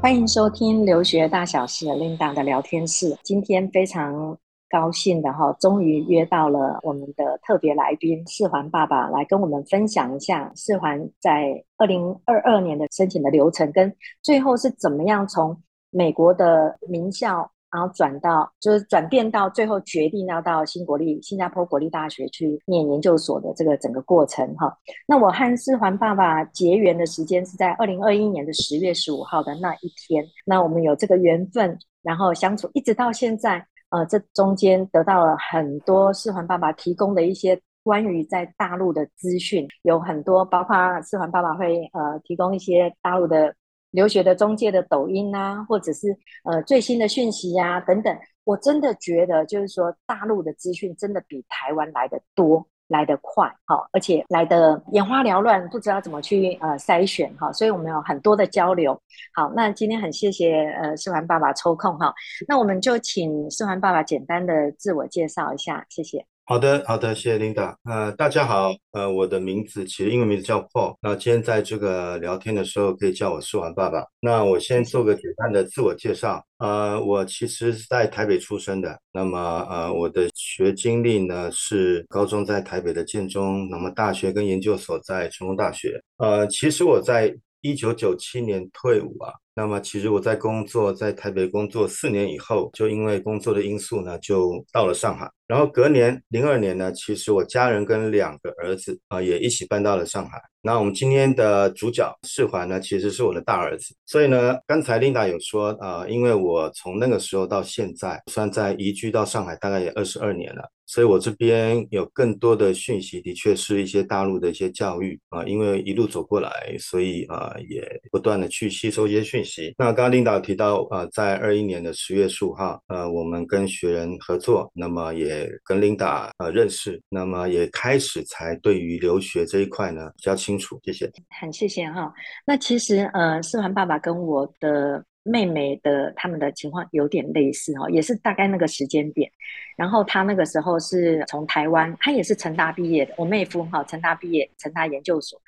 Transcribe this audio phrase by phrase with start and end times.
[0.00, 3.18] 欢迎收听留学大小事 Linda 的聊天室。
[3.22, 4.38] 今天非常
[4.70, 15.54] 高兴的哈，终于约到了我们的特别来宾四环爸爸来跟我们分享一下四环在二零二二年的申请的流程，跟最后是怎么样从
[15.90, 17.50] 美国的名校。
[17.70, 24.74] 然后转到就是转变到最后决定要到新国立新加坡国立大学去念研究所的这个整个过程哈。
[25.06, 30.24] 那我和四环爸爸结缘的时间是在二零二一年的十月十五号的那一天。
[30.46, 33.62] 那我们有这个缘分，然后相处一直到现在。
[33.90, 43.54] 呃，这中间得到了很多四环爸爸提供的一些关于在大陆的资讯，有很多包括四环爸爸会呃提供一些大陆的。
[43.90, 46.08] 留学的中介的抖音啊，或者是
[46.44, 58.98] 呃最新的讯息呀、啊、等等，我真的觉得就是说大陆的资讯真的比台湾来得多，来得快，哈，而且来得眼花缭乱，不知道怎么去呃筛选哈，所以我们有很多的交流。
[59.34, 62.14] 好，那今天很谢谢呃世环爸爸抽空哈，
[62.46, 66.24] 那我们就请世环爸爸简单的自我介绍一下，谢谢。
[66.48, 67.74] 好的，好的，谢谢 Linda。
[67.84, 70.96] 呃，大家好，呃，我的名字其实英文名字叫 Paul。
[71.02, 74.02] 那今天在这个聊天的时候，可以叫我世环爸爸。
[74.18, 76.42] 那我先做个简单的自我介绍。
[76.56, 78.98] 呃，我其实是在台北出生的。
[79.12, 79.38] 那么，
[79.68, 86.02] 呃，我的学经历呢是高中在台北的建中，那么大学跟研究所在成功大学。
[86.16, 87.30] 呃，其实我在
[87.60, 89.32] 一九九七年退伍啊。
[89.54, 95.28] 那么，其实我在工作，在台北工作四年以后，就因为工作的因素呢，就到了上海。
[95.48, 100.40] 然后隔年零二年呢，其实我家人跟两个儿子啊、也一起搬到了上海。
[100.62, 103.92] 那我们今天的主角世环呢，其实是我的大儿子。
[104.06, 110.70] 所以呢，刚才 Linda 有说啊、因为我从那个时候到现在，算在移居到上海大概也二十二年了。
[110.88, 116.50] 所以我这边有更多的讯息，的确是一些大陆的一些教育啊，因为一路走过来，
[116.80, 119.74] 所以啊也不断的去吸收一些讯息。
[119.76, 130.80] 那刚刚领导提到啊，在二一年的十月十五号，呃，我们跟学人合作，那么也跟领导呃认识，那么也开始才对于留学这一块呢比较清楚。
[130.84, 132.10] 谢谢，很谢谢哈。
[132.46, 135.04] 那其实呃，世环爸爸跟我的。
[135.28, 139.30] 妹妹的他们的情况有点类似哈，也是大概那个时间点。
[139.76, 143.14] 然后他那个时候是从台湾，他也是成大毕业的。
[143.16, 145.40] 我妹夫哈，成大毕业，成大研究所，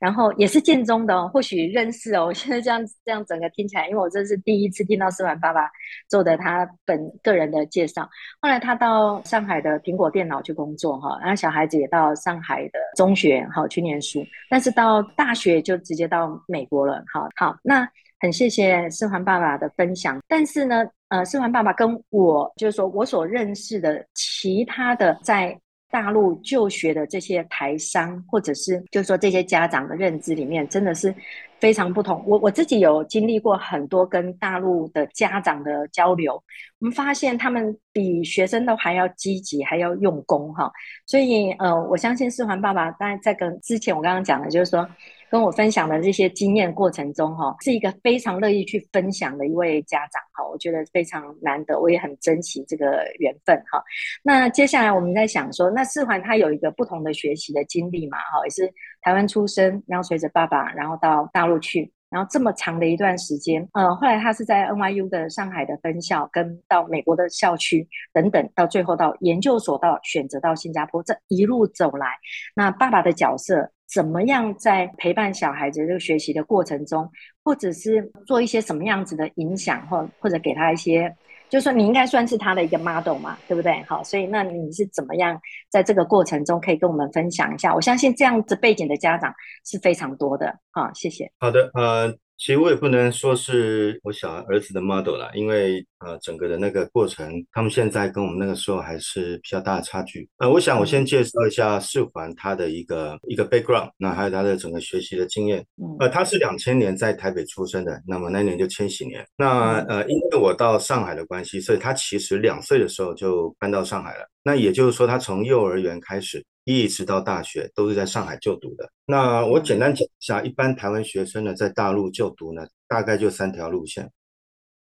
[0.00, 2.32] 然后也是建中的哦，或许认识哦。
[2.32, 5.70] 现在这样这样整个听起来，因为我这是第一次听到世环爸爸
[6.08, 8.08] 做的他本个人的介绍。
[8.40, 17.04] 后来他到上海的苹果电脑去工作哈，然后小孩子也到上海的中学哈去念书，但是到大学就直接到美国了。
[17.12, 17.86] 好好那。
[18.24, 25.54] 很谢谢思环爸爸的分享，但是呢，呃，世环爸爸跟我就是说我所认识的其他的在
[25.90, 31.14] 大陆就学的这些台商，或者是就是说这些家长的认知里面，真的是
[31.60, 32.24] 非常不同。
[32.26, 36.42] 我我自己有经历过很多跟大陆的家长的交流，
[36.78, 40.72] 我们发现他们比学生都还要积极，还要用功哈。
[41.06, 44.88] 所以呃，我相信思环爸爸，当然在跟之前我刚刚讲的，就是说。
[45.34, 53.82] 跟我分享的这些经验过程中，哈，是一个非常乐意去分享的一位家长，哈，我觉得非常难得，我也很珍惜这个缘分，哈。
[54.22, 72.06] 那接下来我们在想说，那四环他有一个不同的学习的经历嘛，哈，也是台湾出生，然后随着爸爸，然后到大陆去，然后这么长的一段时间，呃，后来他是在 NYU 的上海的分校，跟到美国的校区等等，到最后到研究所，到选择到新加坡，这一路走来，
[72.54, 73.72] 那爸爸的角色。
[73.92, 77.08] 怎么样在陪伴小孩子这个学习的过程中，
[77.42, 81.14] 或者是做一些什么样子的影响，或或者给他一些，
[81.48, 83.82] 就是说你应该算是他的一个 model 嘛，对不对？
[83.84, 85.40] 好，所以那你是怎么样
[85.70, 87.74] 在这个过程中可以跟我们分享一下？
[87.74, 89.32] 我相信这样子背景的家长
[89.64, 90.58] 是非常多的。
[90.70, 91.30] 好，谢谢。
[91.38, 92.16] 好的，呃。
[92.36, 100.28] 其实我也不能说是我小儿子的 model 啦，因为呃，整个的那个过程，他们现在跟我们那个时候还是比较大的差距。
[100.38, 105.64] 呃，我想我先介绍一下世环他的一个一个 background，那还有他的整个学习的经验。
[106.00, 109.24] 呃，他是两千年在台北出生的，那么那年就千禧年。
[109.38, 114.28] 那呃，因为我到上海的关系，所以他其实两岁的时候就搬到上海了。
[114.44, 116.44] 那也就是说，他从幼儿园开始。
[116.66, 118.90] 一直到大学都是在上海就读的。
[119.04, 124.10] 那我简单讲一下，一般台湾学生呢，在大陆就读呢，大概就三条路线。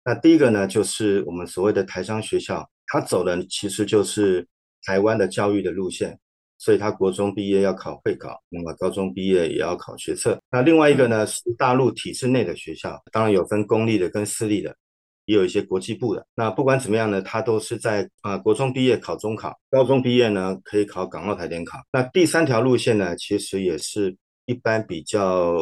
[0.05, 4.47] 那第一个呢，就是我们所谓的台商学校，他走的其实就是
[4.85, 6.19] 台湾的教育的路线，
[6.59, 10.39] 所以他国中毕业要考会考，那么高中毕业也要考学测。
[10.51, 14.77] 那另外一个呢，是大陆体制内的学校，当然有分公立的跟私立的。
[15.25, 16.27] 也有一些国际部的。
[16.35, 21.79] 那不管怎么样呢，他都是在啊、国中毕业考中考，高中毕业呢可以考港澳台联考。
[21.93, 24.17] 那第三条路线呢，其实也是。
[24.51, 25.57] 一般比较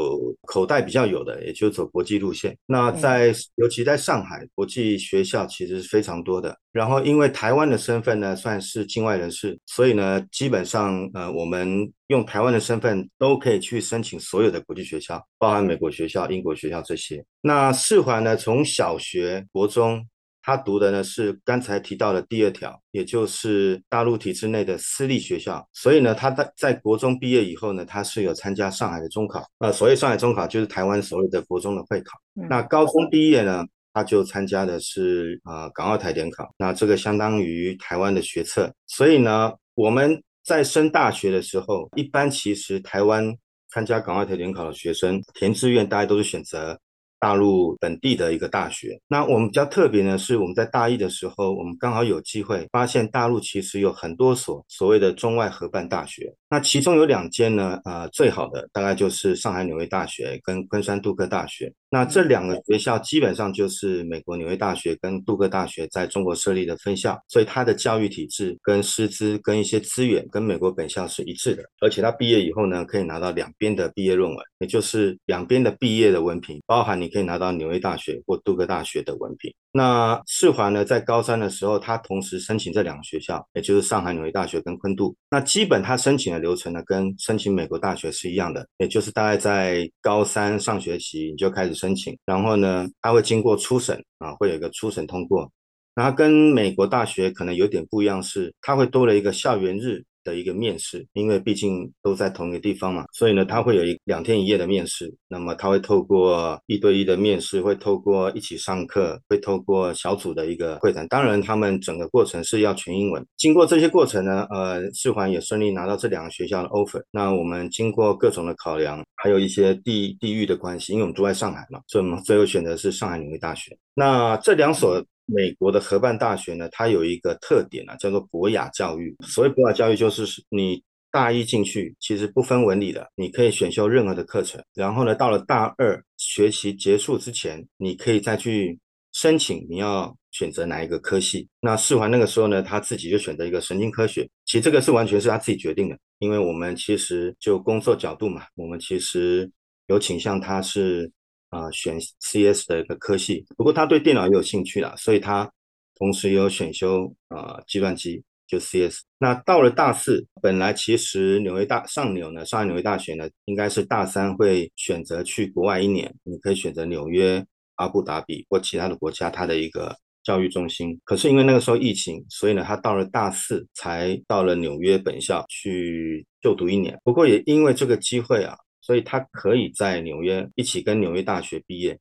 [0.46, 2.56] 口袋比较有的，也就走国际路线。
[2.64, 6.56] 那在尤其在上海，国际学校其实是非常多的。
[6.72, 17.22] 然后因为台湾的身份呢，算是境外人士，所以呢，基本上呃，我们用台湾的身份都可以去申请所有的国际学校，包含美国学校、英国学校这些。
[17.42, 20.02] 那四环呢，从小学、国中。
[20.48, 25.62] 他读的呢是刚才提到的第二条，也就是大陆体制内的私立学校。
[25.74, 29.44] 所以呢，他在在国中毕业以后呢，他是有参加上海的中考。
[29.58, 32.18] 呃，所谓上海中考就是台湾所谓的国中的会考。
[32.40, 33.62] 嗯、那高中毕业呢，
[33.92, 36.48] 他就参加的是呃港澳台联考。
[36.56, 38.72] 那这个相当于台湾的学测。
[38.86, 43.36] 所以呢，我们在升大学的时候，一般其实台湾
[43.70, 46.80] 参加港澳台联考的学生填志愿，大家都是选择。
[47.20, 61.72] 大陆本地的一个大学，那我们比较特别呢，是我们在大一的时候，我们刚好有机会发现大陆其实有很多所所谓的中外合办大学，那其中有两间呢，呃，最好的大概就是上海纽约大学跟昆山杜克大学。
[61.90, 79.52] 那这两个学校基本上就是美国纽约大学跟杜克大学在中国设立的分校，所以它的教育体制跟师资跟一些资源跟美国本校是一致的，而且他毕业以后呢，可以拿到两边的毕业论文，也就是两边的毕业的文凭，包含你可以拿到纽约大学或杜克大学的文凭。
[79.72, 85.14] 那世华呢，在高三的时候，他同时申请这两个学校，也就是上海纽约大学跟昆杜。
[85.30, 91.78] 那基本他申请流程呢，跟申请美国大学是一样的，也就是大概在高三上学期你就开始。
[91.78, 95.48] 申请，然后呢，它会经过初审啊，会有一个初审通过。
[95.94, 100.04] 然后跟美国大学可能有点不一样，是它会多了一个校园日。
[100.28, 105.12] 的一个面试，因为毕竟都在同一个地方嘛，所以呢，他会有一两天一夜的面试。
[105.26, 111.08] 那么他会透过一对一的面试，会透过一起上课，会透过小组的一个会谈。
[111.08, 113.24] 当然，他们整个过程是要全英文。
[113.36, 117.02] 经过这些过程呢，呃，世环也顺利拿到这两个学校的 offer。
[117.10, 123.76] 那我们经过各种的考量，还有一些地地域的关系，因为我们住在上海嘛，所以我们最后选择是上海纽约大学。
[123.94, 125.02] 那这两所。
[125.28, 129.14] 美国的合办大学呢，它有一个特点啊，叫做博雅教育。
[129.22, 134.58] 所谓博雅教育，就是你大一进去，其实不分文理的，你可以选修任何的课程。
[134.74, 138.78] 然后呢，到了大二学期结束之前，你可以再去
[139.12, 141.46] 申请你要选择哪一个科系。
[141.60, 144.26] 那世环那个时候呢，他自己就选择一个神经科学。
[144.46, 149.50] 其实这个是完全是他自己决定的，因为我们其实就工作角度嘛，我们其实
[149.88, 151.10] 有倾向他是。
[151.50, 155.50] 啊、选 CS 的一个科系，不过他对电脑也有兴趣啦，所以他
[155.96, 159.00] 同时也有选修啊、计算机，就 CS。
[159.18, 167.42] 那到了大四，本来其实纽约大上纽呢，上海纽约大学呢，应该是大三会选择去国外一年，你可以选择纽约、
[167.76, 171.00] 阿布达比或其他的国家，它的一个教育中心。
[171.04, 176.98] 可是因为那个时候疫情，所以呢，他到了大四才到了纽约本校去就读一年。
[177.02, 178.54] 不过也因为这个机会啊。
[178.88, 182.00] 所以他可以在纽约一起跟纽约大学毕业。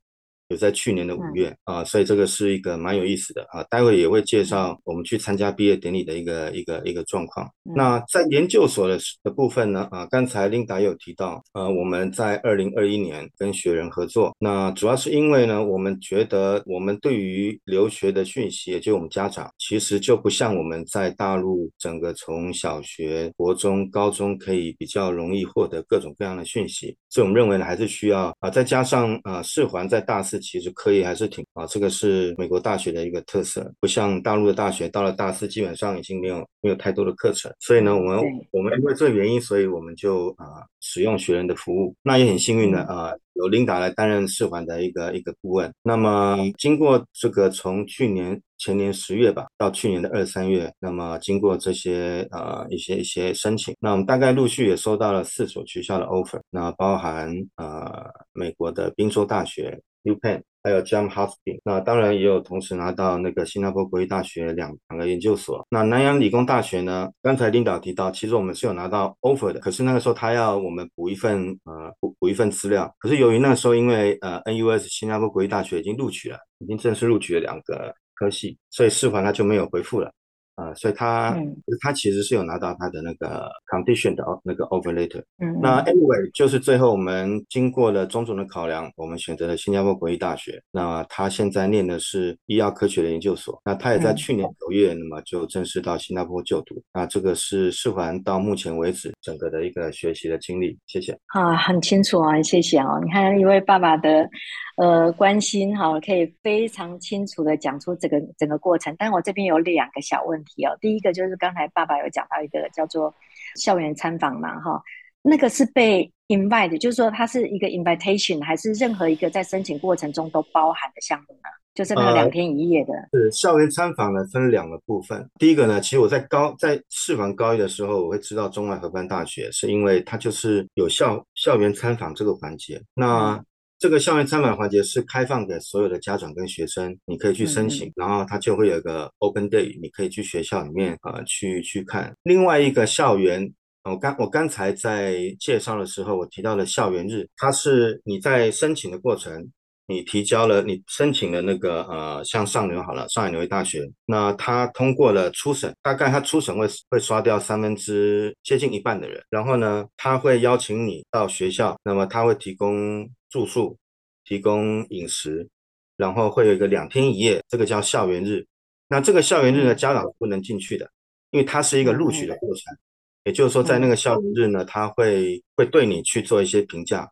[0.49, 7.45] 就在去年的五月啊，所以这个是一个蛮有意思的啊，待会也会介绍我们去参加毕业典礼的一个一个一个状况。
[7.75, 30.36] 那在研究所的的部分呢啊，刚才 Linda 有提到，呃，我们在二零二一年跟学人合作，那主要是因为呢，我们觉得我们对于留学的讯息，也就是我们家长，其实就不像我们在大陆整个从小学、国中、高中可以比较容易获得各种各样的讯息，所以我们认为呢，还是需要啊，再加上啊，世环在大四。
[30.39, 38.19] 其实课业还是挺啊，这个是美国大学的一个特色，不像大陆的大学，到了大四基本上已经没有没有太多的课程，所以呢，我们
[38.51, 45.73] 我们因为这个原因，所以我们就啊使用学人的服务，那也很幸运的啊，由 Linda 来担任世环的一个一个顾问。
[45.83, 59.79] 那么经过这个从去年前年十月吧，到去年的二三月，那么经过这些呃一些一些申请，那我们大概陆续也收到了四所学校的 offer，那包含呃美国的宾州大学。
[60.07, 65.65] UPenn 还有 John Hopkins，那当然也有同时拿到那个新加坡国际大学两两个研究所。
[65.69, 67.09] 那南洋理工大学呢？
[67.21, 72.93] 刚才领导提到，其实我们是有拿到 offer 的，可是那个时候他要我们补一份呃补补一份资料。
[72.99, 80.11] 可是由于那时候因为呃 NUS 新加坡国际大学已经录取了，已经正式录取了两个科系，所以世环他就没有回复了。
[80.57, 85.23] 啊、呃，所以他、嗯、他其实是有拿到他的那个 condition 的那个 offer letter。
[85.39, 90.59] 嗯，那 anyway 就是最后我们经过了种种的考量，我们选择了新加坡国立大学。
[90.71, 93.61] 那他现在念的是医药科学的研究所。
[93.63, 96.75] 那他也在去年九月，那么就正式到新加坡就读。
[96.75, 100.77] 嗯、那这个是世环到目前为止整个的一个学习的经历。
[100.87, 101.17] 谢谢。
[101.27, 102.99] 啊，很清楚啊，谢谢啊。
[103.03, 104.27] 你看一位爸爸的
[104.77, 108.95] 呃关心哈，可以非常清楚的讲出整个整个过程。
[108.97, 113.13] 但我这边有两个小问题哦，第一个就是刚才爸爸有讲到一个叫做
[113.55, 114.81] 校园参访嘛哈，
[115.21, 121.49] 那个是被 invite，就是说它是一个 invitation，还是任何一个在申请过程中都包含的项目呢？
[121.73, 122.93] 就是那两天一夜的。
[123.13, 125.29] 是、呃、校园参访呢，分两个部分。
[125.37, 132.81] 第一个呢，其实我在高在士官高一的时候，我会知道中外合办大学，是因为它就是有校校园参访这个环节。
[132.95, 133.45] 那、嗯、
[133.79, 142.13] 这个校园参访环节是开放给所有的家长跟学生，你可以去申请，嗯、然后它就会有一个 open day，你可以去学校里面啊、呃、去去看。
[142.23, 143.51] 另外一个校园，
[143.83, 149.51] 我刚我刚才在介绍的时候，我提到了校园日，它是你在申请的过程。
[149.89, 163.77] 你提交了，你申请了那个呃，像上纽好了，上海纽约大学，那他通过了初审，大概他初审会会刷掉三分之接近一半的人，然后呢，他会邀请你到学校，那么他会提供住宿，
[164.23, 165.47] 提供饮食，
[165.95, 168.45] 然后会有一个两天一夜，这个叫校园日。
[168.87, 170.89] 那这个校园日呢，家长是不能进去的，
[171.31, 172.77] 因为它是一个录取的过程，
[173.23, 177.09] 也就是说，在那个校园日呢，他会会对你去做一些评价，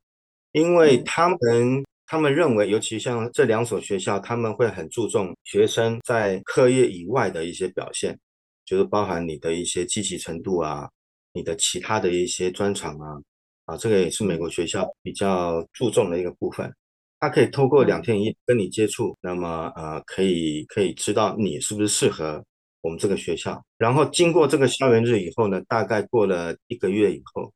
[0.51, 1.83] 因为他们。
[2.07, 8.15] 他们认为，尤其像这两所学校，他们会很注重学生在课业以外的一些表现，
[8.63, 10.87] 就是包含你的一些积极程度啊，
[11.33, 13.19] 你的其他的一些专长啊，
[13.65, 16.73] 啊，这个也是美国学校比较注重的一个部分。
[17.19, 22.43] 他可以透过两天一夜跟你接触，那么呃，可以可以知道你是不是适合
[22.81, 23.63] 我们这个学校。
[23.77, 27.51] 然后经过这个校园日以后呢，大概过了一个月以后，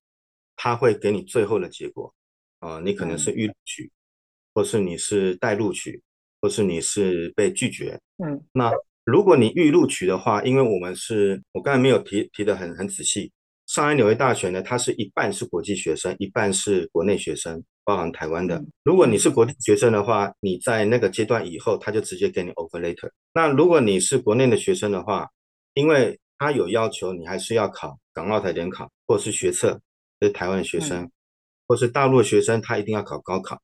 [0.55, 2.13] 他会给你最后的结果
[2.59, 3.91] 啊，你可能是预录取。
[4.51, 6.01] 或是你是待录取，
[6.41, 8.71] 或是你是被拒绝，嗯，那
[9.05, 13.31] 如果你预录取的话，因为我们是我刚才没有提提的很很仔细，
[13.69, 18.55] 上海纽约大学呢，它是一半是国际学生，一半是国内学生，包含台湾的。
[18.55, 23.11] 嗯、如果你是国际学生的话，你在那个阶段以后，他就直接给你 offer letter。
[23.31, 25.27] 那如果你是国内的学生的话，
[25.75, 29.79] 因为他有要求，你还是要考港澳台联考，或是学测，
[30.19, 31.11] 就是台湾的学生，嗯、
[31.67, 33.61] 或是大陆的学生，他一定要考高考。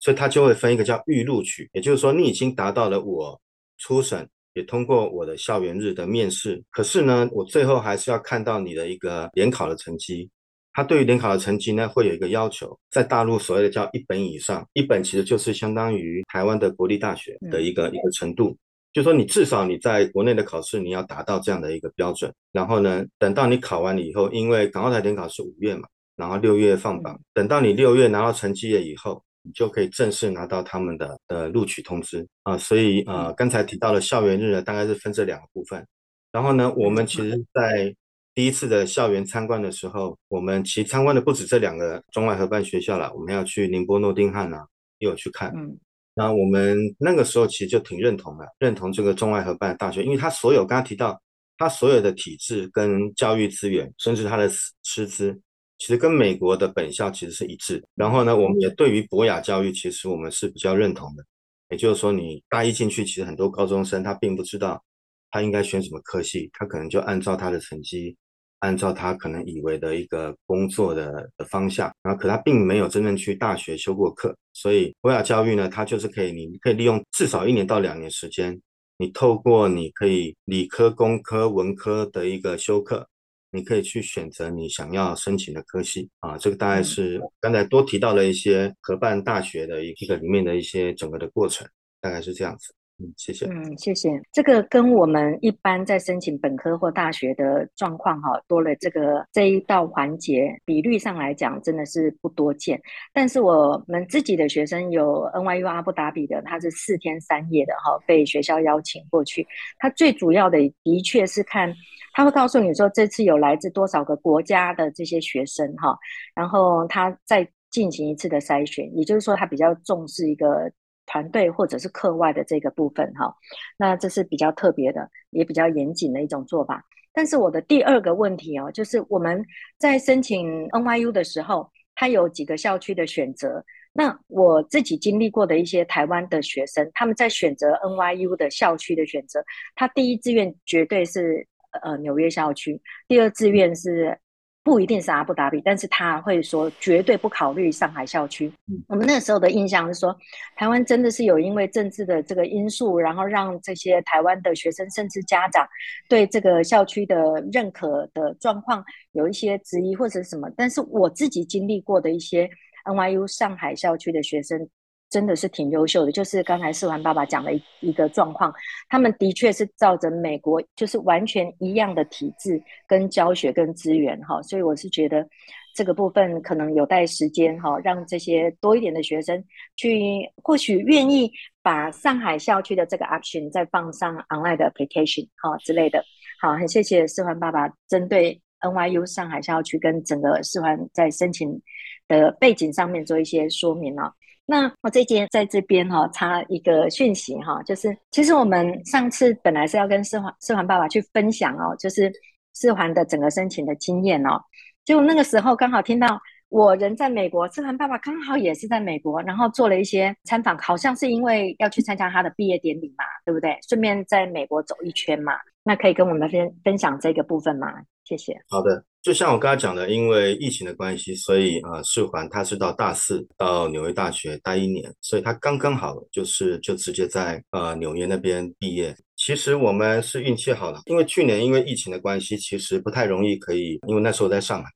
[0.00, 3.40] 所以他就会分一个叫预录取，也就是说你已经达到了我
[3.78, 10.30] 初审，也通过我的校园日的面试，可是呢，我最后还是要看到你的一个联考的成绩。
[10.72, 18.56] 他对于联考的成绩呢，会有一个要求，在大陆所谓的叫一本以上，一本其实就是相当于台湾的国立大学的一个一个程度，
[18.92, 22.32] 就说你至少你在国内的考试你要达到这样的一个标准。
[22.50, 29.22] 然后呢，等到你考完了以后，因为港澳台联考是五月嘛，然后六月放榜，等到你六月拿到成绩了以后。
[29.44, 35.86] 你就可以正式拿到他们的的录取通知啊，所以呃，刚才提到了校园日呢，大概是分这两个部分。
[36.32, 37.94] 然后呢，我们其实在
[38.34, 44.66] 第一次的校园参观的时候，我们其实参观的不止这两个中外合办学校了，我们要去宁波、诺丁汉啊，
[44.98, 45.52] 也有去看。
[45.54, 45.78] 嗯，
[46.14, 51.20] 那我们那个时候其实就挺认同的，认同这个中外合办大学，因为它所有刚刚提到，
[51.58, 54.50] 它所有的体制跟教育资源，甚至它的
[54.82, 55.38] 师资。
[55.84, 57.84] 其实跟美国的本校其实是一致。
[57.94, 61.22] 然后呢，我们也对于博雅教育，其实我们是比较认同的。
[61.68, 64.82] 也就是说，你大一进去，其实很多高中生他并不知道
[65.30, 68.16] 他应该选什么科系，他可能就按照他的成绩，
[68.60, 74.34] 按照他可能以为的一个工作的的方向，然后可他并没有真正去大学修过课。
[74.54, 78.58] 所以博雅教育呢，它就是可以，你可以利用至少一年到两年时间，
[78.96, 83.06] 你透过你可以理科、工科、文科的一个修课。
[83.54, 91.64] 你可以去选择你想要申请的科系啊，这个大概是刚才多提到了一些合办大学的一个里面的一些整个的过程，
[92.00, 92.74] 大概是这样子。
[92.98, 93.46] 嗯，谢谢。
[93.46, 94.22] 嗯，谢谢。
[94.32, 102.80] 这个跟我们一般在申请本科或大学的状况哈，多了这个这一道环节，比率上来讲真的是不多见。
[103.12, 109.44] 但是我们自己的学生有 NYU 阿布达比的，他是四天三夜的哈，被学校邀请过去。
[109.78, 111.74] 他最主要的的确是看，
[112.14, 115.94] 他会告诉你说这次有来自多少个国家的这些学生哈，
[116.34, 120.72] 然后他再进行一次的筛选，也就是说他比较重视一个。
[121.06, 123.30] 团队或者是课外的这个部分哈，
[123.76, 126.82] 那这是比较特别的，也比较严谨的一种做法。
[127.12, 129.44] 但是我的第二个问题哦，就是我们
[129.78, 133.62] 在申请 NYU 的时候，它有几个校区的选择。
[133.92, 139.44] 那我自己经历过的一些台湾的学生，他们在选择 NYU 的校区的选择，
[139.74, 141.46] 他第一志愿绝对是
[141.82, 144.18] 呃纽约校区，第二志愿是。
[144.66, 148.50] 不一定是阿布达比，但是他会说绝对不考虑上海校区。
[148.66, 150.16] 嗯，我们那时候的印象是说，
[150.56, 155.68] 台湾真的是有因为政治的这个因素，然后让这些台湾的学生甚至家长
[156.08, 157.14] 对这个校区的
[157.52, 160.50] 认可的状况有一些质疑或者什么。
[160.56, 162.48] 但是我自己经历过的一些
[162.86, 164.66] NYU 上海校区的学生，
[165.14, 166.10] 真的是挺优秀的。
[166.10, 168.52] 就是刚才世环爸爸讲的一一个状况，
[168.88, 175.24] 他们的确是照着美国就是完全一样的体制跟教学跟资源哈，所以我是觉得
[175.72, 179.44] 这个部分可能有待时间哈，让这些多一点的学生
[179.76, 181.30] 去或许愿意
[181.62, 186.04] 把上海校区的这个 option 再放上 online 的 application 哈之类的。
[186.40, 188.40] 好，很谢谢世环爸爸针对。
[188.64, 191.60] NYU 上海校区跟整个世环在申请
[192.08, 194.10] 的背景上面做一些说明啊。
[194.46, 202.12] 那我这节在这边哈插一个讯息哈，就是其实我们上次本来是要跟世环世环爸爸去分享哦，就是
[202.54, 204.40] 世环的整个申请的经验哦。
[204.84, 206.20] 结果那个时候刚好听到
[206.50, 213.58] 我人在美国，世环爸爸刚好也是在美国，然后做了一些参访，好像是因为要去参加他的毕业典礼嘛，对不对？
[213.66, 215.32] 顺便在美国走一圈嘛。
[215.64, 217.72] 那可以跟我们分分享这个部分吗？
[218.04, 218.38] 谢谢。
[218.50, 228.96] 好的，就像我刚才讲的，因为疫情的关系，所以呃，世环他是到大四到纽约大学待一年，所以他刚刚好就是就直接在呃纽约那边毕业。
[229.14, 234.68] 其实我们是运气好了，因为去年因为疫情的关系，其实不太容易可以，因为那时候在上海。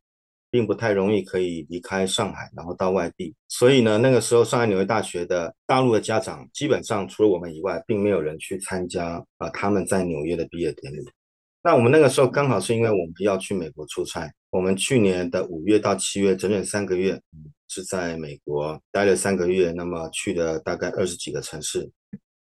[0.51, 3.35] 并不太容易可以离开上海，然后到外地。
[3.49, 11.01] 所以呢，那个时候上海纽约大学的大陆的家长，基本上除了我们以外，并没有人去参加啊、呃、他们在纽约的毕业典礼。
[11.63, 17.21] 那我们那个时候刚好是因为我们要去美国出差，我们去年的五月到七月整整三个月，
[17.69, 21.91] 是在美国待了三个月，那么去了大概二十几个城市。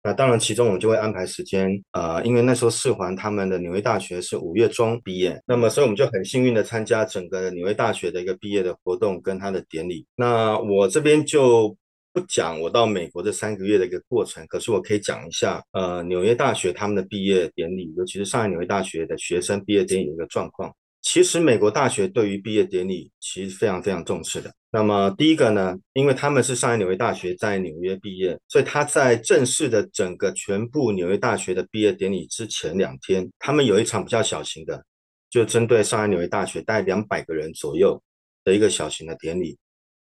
[0.06, 10.06] 那当然，其中我们就会安排时间，呃，因为那时候四环他们的纽约大学是五月中毕业，那么所以我们就很幸运的参加整个纽约大学的一个毕业的活动跟他的典礼。
[10.14, 11.74] 那我这边就
[12.14, 20.72] 不讲我到美国这三个月的一个过程，可是我可以讲一下，呃，纽约大学他们的毕业典礼，尤其是上海纽约大学的学生毕业典礼的一个状况。
[21.02, 24.50] 其实美国大学对于毕业典礼其实非常非常重视的。
[24.70, 34.82] 那么第一个呢，因为他们是上海纽约大学在纽约毕业，所以他在正式的整个全部纽约大学的毕业典礼之前两天，他们有一场比较小型的，
[35.28, 38.00] 就针对上海纽约大学大概两百个人左右
[38.44, 39.58] 的一个小型的典礼。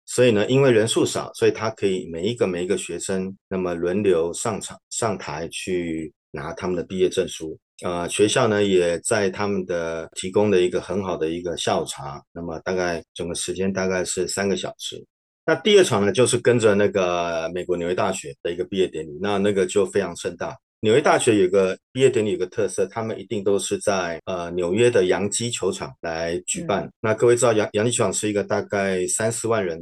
[0.08, 7.56] 所以呢，因为人数少，所以他可以每一个每一个学生那么轮流上场上台去拿他们的毕业证书。
[7.84, 15.06] 呃，学校呢也在他们的提供的一个很好的一个下午茶，那么大概整个时间大概是三个小时。
[15.46, 20.56] 那第二场呢，就是跟着那个美国纽约大学的一个毕业典礼，那那个就非常盛大。
[20.80, 26.84] 纽约大学有个毕业典礼有个特色，他们一定都是在呃纽约的洋基球场来举办。
[26.84, 29.80] 嗯、那各位知道洋洋基球场是一个大概三四万人。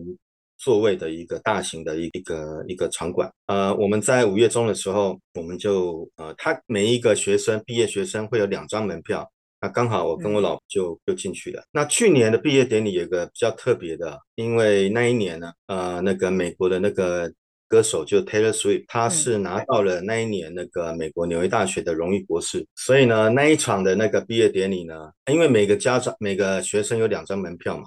[0.58, 9.30] 座位的一个大型的一个一个场馆，呃，我们在五月中的时候，我们就呃，他每一个学生毕业学生会有两张门票，
[9.60, 11.62] 那刚好我跟我老婆就就进去了。
[11.72, 17.32] 那去年的毕业典礼有个比较特别的，因为那一年呢，呃，那个美国的那个
[17.76, 24.94] 歌手就 Taylor Swift，他是拿到了那一年那个美国纽约大学的荣誉博士，所以呢，那一场的那个毕业典礼呢，
[25.30, 27.84] 因为每个家长每个学生有两张门票嘛。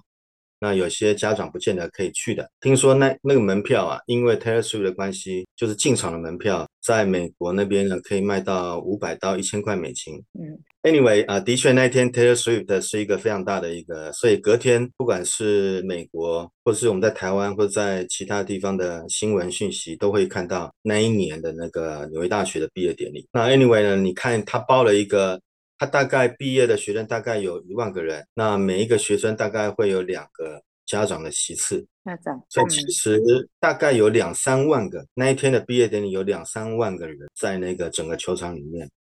[0.61, 2.49] 那有些家长不见得可以去的。
[2.61, 10.14] 听说那那个门票啊，因为 Taylor Swift 的关系，就是进场的门票，在美国那边呢，可以卖到五百到一千块美金。
[10.38, 23.27] 嗯，Anyway 啊，的确那一天 Taylor Swift 是一个非常大的一个，所以隔天不管是美国，或者是我们在台湾，或者在其他地方的新闻讯息，都会看到那一年的那个纽约大学的毕业典礼。
[23.33, 25.40] 那 Anyway 呢，你看他包了一个。
[25.78, 33.20] 他大概毕业的学生大概有一万个人，那每一个学生大概会有两个家长的席次，家长，所以其实
[33.60, 38.90] 大概有两三万个，那一天的毕业典礼有两三万个人在那个整个球场里面，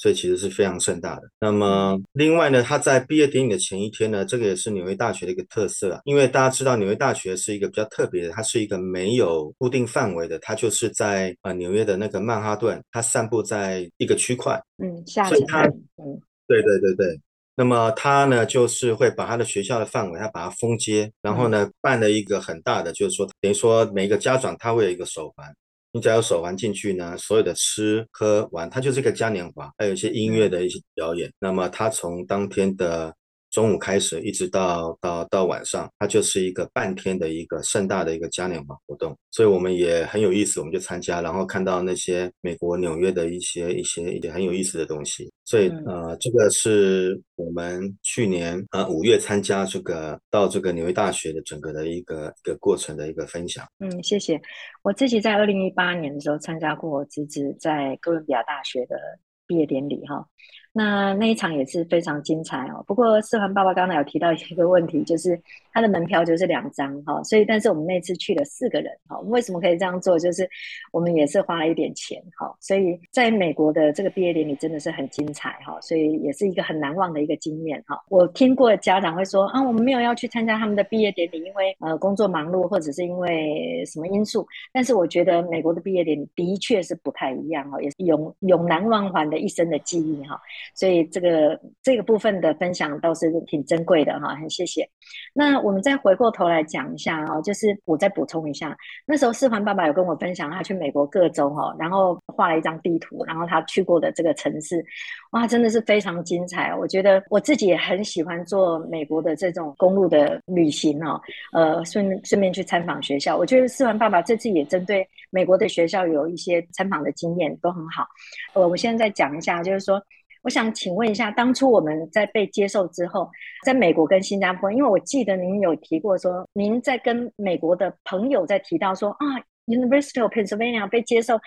[0.00, 1.22] 所以其实是非常盛大的。
[1.38, 14.58] 那么另外呢，他在毕业典礼的前一天呢，这个也是纽约大学的一个特色啊，因为大家知道纽约大学是一个比较特别的，它是一个没有固定范围的，它就是在呃纽约的那个曼哈顿，它散布在一个区块。
[14.82, 17.20] 嗯，下所以它，嗯，对对对对，
[17.54, 25.46] 那么他呢，就是会把他的学校的范围，他把它封街，然后呢，办了一个很大的，就是说，等于说每一个家长他会有一个手环，
[25.92, 31.32] 你只要有手环进去呢，所有的吃喝玩，它就是一个嘉年华，还有一些音乐的一些表演。
[31.38, 33.14] 那么它从当天的。
[33.50, 45.30] 中午开始，一直到到到晚上，它就是一个半天的一个盛大的一个嘉年华活动，所以我们也很有意思，我们就参加，然后看到那些美国纽约的一些一些一些很有意思的东西。
[45.44, 53.66] 所以呃，这个是我们去年呃五月参加这个到这个纽约大学的整个的一个一个过程的一个分享。
[53.80, 54.40] 嗯，谢谢。
[54.82, 58.96] 我自己在二零一八年的时候参加过我侄子在哥伦比亚大学的
[59.44, 60.24] 毕业典礼哈。
[60.72, 62.82] 那那一场也是非常精彩哦。
[62.86, 65.40] 不过世环爸爸刚才有提到一个问题，就是
[65.72, 69.18] 他的门票就是两张哈，所以但是我们那次去了四个人哈。
[69.20, 70.18] 为什么可以这样做？
[70.18, 70.48] 就是
[70.92, 77.98] 我们也是花了一点钱哈，所以在美国的这个毕业典礼真的是很精彩哈，所以也是一个很难忘的一个经验哈。
[78.08, 84.46] 我听过家长会说啊，我们没有要去参加他们的毕业典礼，因为呃工作忙碌或者是因为什么因素。
[84.72, 90.40] 但是我觉得美国的毕业典礼的确是不太一样哈，也是永永难忘还的一生的记忆哈。
[90.74, 94.88] 所以这个这个部分的分享倒是挺珍贵的哈，很谢谢。
[95.34, 104.84] 那我们再回过头来讲一下啊，就是我再补充一下，那时候四环爸爸有跟我分享他去美国各州哈，然后画了一张地图，然后他去过的这个城市，
[105.32, 106.74] 哇，真的是非常精彩。
[106.74, 111.20] 我觉得我自己也很喜欢做美国的这种公路的旅行哦，
[111.52, 113.36] 呃，顺顺便去参访学校。
[113.36, 118.06] 我觉得四环爸爸这次也针对美国的学校有一些参访的经验，都很好。
[118.54, 120.00] 呃，我现在再讲一下，就是说。
[120.42, 123.28] 我想请问一下，当初我们在被接受之后，
[123.64, 129.26] 在美国跟新加坡，因为我记得您有提过说，您在跟美国的朋友在提到说啊
[129.66, 131.38] ，University of Pennsylvania 被接受，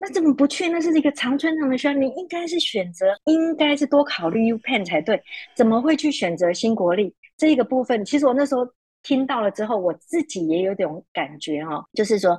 [0.00, 0.68] 那怎么不去？
[0.68, 5.22] 那是一个常春藤的学校，你应该是选择，应该是多考虑 UPenn 才对，
[5.54, 8.04] 怎么会去选择新国立这一个部分？
[8.04, 8.66] 其实我那时候
[9.02, 12.38] 听到了之后，我自己也有点感觉哦，就是说。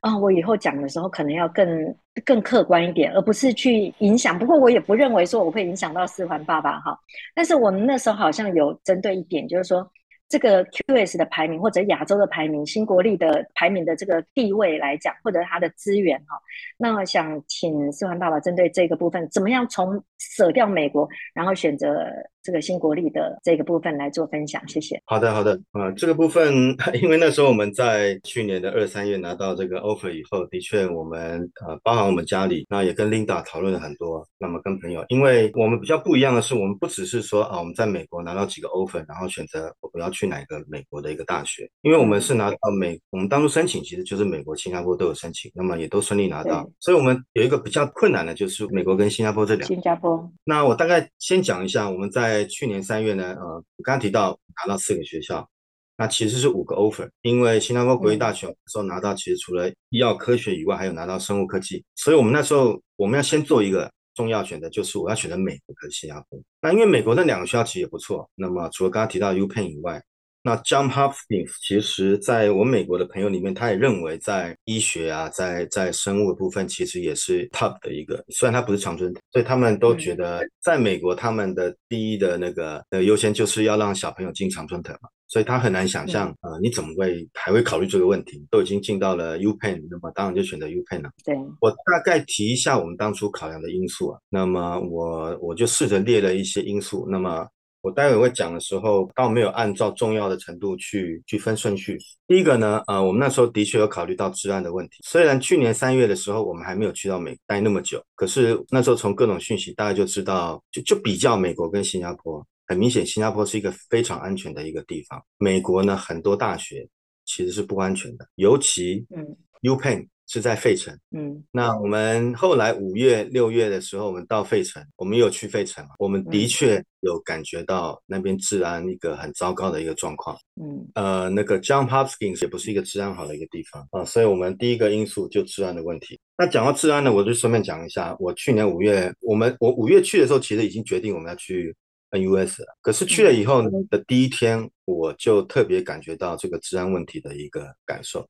[0.00, 4.38] 啊、我以后讲的时候可能要更更客观一点，而不是去影响。
[4.38, 6.96] 不过我也不认为说我会影响到四环爸爸哈。
[7.34, 9.90] 但是我们那时候好像有针对一点，就是说
[10.28, 16.38] 这个 QS 的排名或者亚洲的排名、新国立的排名的这个地位来讲，或者它的资源哈。
[16.78, 22.06] 那想请四环爸爸针对这个部分，怎么样从舍掉美国，然后选择。
[22.46, 25.02] 这个新国立的这个部分来做分享，谢谢。
[25.04, 26.54] 好的，好的，啊、呃，这个部分，
[27.02, 49.74] 因为那时候我们在去年的二三月拿到这个 offer 以后，的确我们呃，包含我们家里，那也跟 Linda 讨论了很多，那么跟朋友，因为我们比较不一样的是，我们不只是说啊，我们在美国拿到几个 offer，然后选择我们要去哪个美国的一个大学，因为我们是拿到美，我们当初申请其实就是美国、新加坡都有申请，那么也都顺利拿到，所以我们有一个比较困难的就是美国跟新加坡这两个。
[49.74, 50.30] 新加坡。
[50.44, 52.35] 那我大概先讲一下我们在。
[52.36, 53.46] 在去年三月呢，呃，
[53.76, 55.48] 我刚刚提到拿到四个学校，
[55.96, 66.38] 那其实是五个 offer，因为新加坡国立大学那时候拿到，其实除了医药科学以外，还有拿到生物科技，所以我们那时候我们要先做一个重要选择，就是我要选择美国和新加坡。
[66.60, 70.02] 那因为美国那两个学校其实也不错，那么除了刚刚提到 UPenn 以外。
[70.46, 78.24] 那 John Hopkins 其实，在我美国的朋友里面，他也认为在医学啊，在在生物的部分，其实也是 top 的一个。
[78.28, 85.08] 虽然他不是常春藤，所以他们都觉得，在美国他们的第一的那个呃优先就是要让小朋友进常春藤嘛。
[85.26, 88.46] 所以他很难想象，呃，你怎么会还会考虑这个问题？
[88.48, 91.10] 都已经进到了 UPenn，那么当然就选择 UPenn 了。
[91.24, 94.20] 对，我大概提一下我们当初考量的因素啊。
[94.28, 97.04] 那么我我就试着列了一些因素。
[97.10, 97.44] 那么
[97.86, 101.96] 我待会会讲的时候，倒没有按照重要的程度去去分顺序。
[102.26, 104.96] 第一个呢，呃，我们那时候的确有考虑到治安的问题。
[105.04, 115.22] 虽然去年三月的时候我们还没有去到美待那么久，可是那时候从各种讯息大概就知道，就就比较美国跟新加坡，很明显新加坡是一个非常安全的一个地方。
[115.38, 116.88] 美国呢，很多大学
[117.24, 119.24] 其实是不安全的，尤其嗯
[119.62, 120.08] ，UPenn。
[120.26, 136.18] 是在费城，嗯，那我们后来五月、六月的时候，我们到费城，我们有去费城，我们的确有感觉到那边治安一个很糟糕的一个状况，嗯，呃，那个 John Hopkins 也不是一个治安好的一个地方啊，所以我们第一个因素就治安的问题。
[136.36, 141.74] 那讲到治安呢，我就顺便讲一下，我去年五月，我们我五月去的时候，其实已经决定我们要去
[142.10, 148.26] NUS 了，可是去了以后的第一天，我就特别感觉到这个治安问题的一个感受。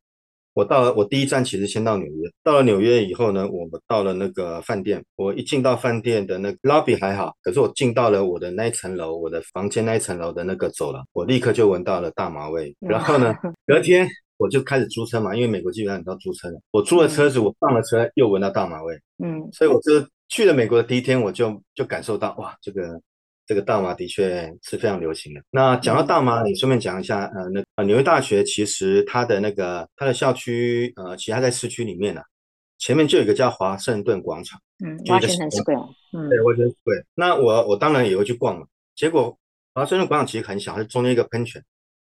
[0.57, 2.31] 我到了，我第一站其实先到纽约。
[2.43, 5.05] 到了纽约以后呢，我到了那个饭店。
[5.15, 12.75] 我一进到饭店的那个 lobby 还好，可是我进到了我的那一层楼，我的房间那一层楼的那个走廊，我立刻就闻到了大麻味。
[12.81, 13.35] 然后呢，
[13.67, 16.59] 隔天我就开始租车嘛，因为美国基本上你都要租车的。
[16.71, 18.99] 我租了车子，我上了车又闻到大麻味。
[19.23, 22.99] 嗯，所以我就去了美国的第一天，我就就感受到哇，这个。
[23.47, 25.41] 这个大麻的确是非常流行的。
[25.51, 32.21] 那讲到大麻，你顺便讲一下，呃，那呃纽约大学其实它的那个它的校区，呃，其实它在市区里面呢，
[32.79, 37.05] 前面就有一个叫华盛顿广场，嗯，华盛顿 Square，嗯，对，华盛顿 Square。
[37.15, 38.67] 那我我当然也会去逛嘛。
[38.95, 39.39] 结果
[39.75, 41.63] 华盛顿广场其实很小，它是中间一个喷泉，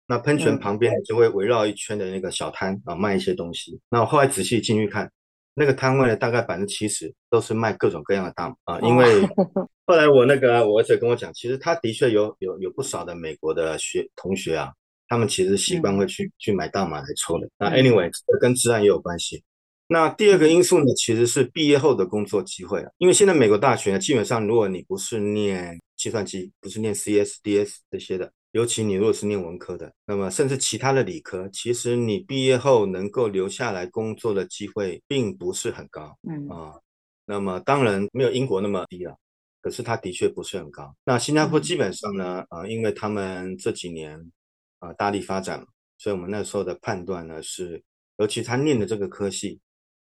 [0.07, 3.79] 那喷泉旁边就会围绕一圈的那个小摊啊卖一些东西。
[3.91, 5.11] 那我后来仔细进去看。
[5.59, 9.23] 那个摊位呢，大概百分之七十都是卖各种各样的大麻啊，因为
[9.87, 14.71] 后来我那个我儿子跟我讲，其实他的确有有有不少的美国的学同学啊，
[15.09, 17.49] 他们其实习惯会去、嗯、去买大麻来抽的。
[17.59, 19.43] 那 anyway，跟治安也有关系。
[19.89, 22.91] 那第二个因素呢，其实是毕业后的工作机会啊。
[22.99, 36.17] 因为现在美国大学呢，基本上如果你不是念计算机，不是念 CS、DS 这些的，尤其你如果是念文科的，那么甚至其他的理科，其实你毕业后能够留下来工作的机会并不是很高。
[36.27, 36.73] 嗯啊，
[37.27, 39.15] 那么当然没有英国那么低了，
[39.61, 40.91] 可是它的确不是很高。
[41.05, 44.19] 那新加坡基本上呢，啊，因为他们这几年
[44.79, 45.63] 啊大力发展，
[45.99, 47.83] 所以我们那时候的判断呢是，
[48.17, 49.61] 尤其他念的这个科系。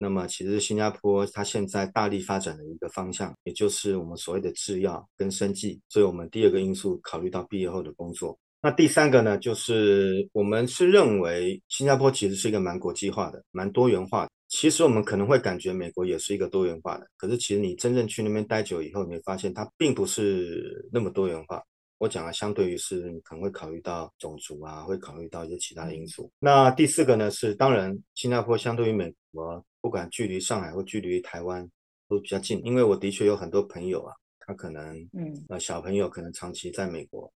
[0.03, 5.79] 那么，其实新加坡它现在大力发展的一个方向，也就是我们所谓的制药跟生技。
[5.89, 8.35] 所以，我们第二个因素考虑到毕业后的工作。
[8.63, 14.31] 那第三个呢，就是我们是认为新加坡其实是一个蛮国际化的、蛮多元化的。
[14.47, 21.61] 其实我们可能会感觉美国也是一个多元化的，可是其实你真正去那边待久以后，你会发现它并不是那么多元化。
[21.99, 26.31] 我讲的相对于是你可能会考虑到种族啊，会考虑到一些其他的因素。
[26.39, 29.63] 那第四个呢，是当然新加坡相对于美国。
[29.81, 31.67] 不管距离上海或距离台湾
[32.07, 37.31] 都比较近，因为我的确有很多朋友啊，他可能，嗯，呃，小朋友可能长期在美国，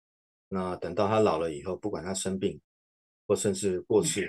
[0.50, 2.60] 那等到他老了以后，不管他生病
[3.28, 4.28] 或甚至过世，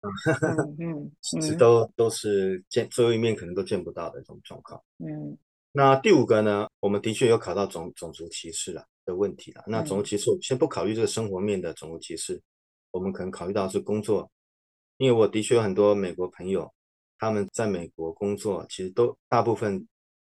[0.80, 4.82] 嗯，其实都都是见最后一面可能都见不到的这种状况。
[4.98, 5.36] 嗯，
[5.72, 9.62] 那第五个呢，我们的确有考到种种族歧视了的问题了。
[9.66, 12.40] 那种族歧视，我先不考虑这个生活面的种族歧视，
[12.92, 14.30] 我们可能考虑到是工作，
[14.96, 16.72] 因为我的确有很多美国朋友。
[17.22, 19.78] 他们在美国工作，其实都大部分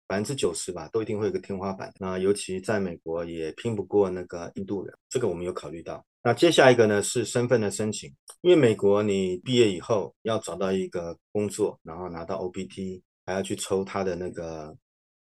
[0.07, 1.91] 百分之九十吧，都一定会有个天花板。
[1.99, 6.05] 那尤其在美国也拼不过那个印度人，这个我们有考虑到。
[6.23, 14.77] 那接下一个呢是身份的申请，因为美国你毕业以后要找到一个工作，然后拿到 OPT，还要去抽他的那个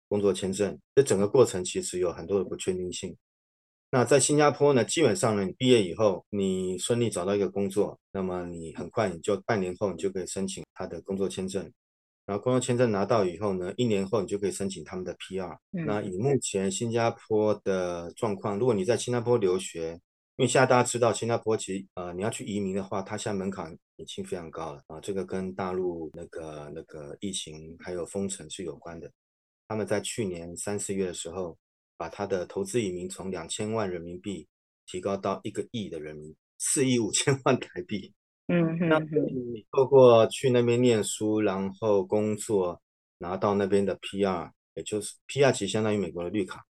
[0.09, 3.15] 工作签证，这整个过程其实有很多的不确定性。
[3.91, 11.63] 那在新加坡呢，基本上呢，你毕业以后，你顺利找到一个工作，那么你很快你就半年后你就可以申请他的工作签证，
[12.27, 15.57] 然后工作签证拿到以后呢，一年后你就可以申请他们的 PR。
[15.71, 15.87] 嗯。
[15.87, 19.99] 那以目前新加坡的状况，如果你在新加坡留学，
[20.35, 29.11] 因为现在大家知道新加坡其实呃你要去移民的话，它现在门槛已经非常高了啊，这个跟大陆那个那个疫情还有封城是有关的。
[29.67, 31.57] 他们在去年三四月的时候。
[31.99, 34.47] 把他的投资移民从两千万人民币
[34.85, 38.13] 提高到一个亿的人民币，四亿五千万台币。
[38.47, 42.81] 嗯，那你透过去那边念书，然后工作，
[43.17, 46.65] 拿到那边的 PR，也就是 PR，其实相当于美国的绿卡。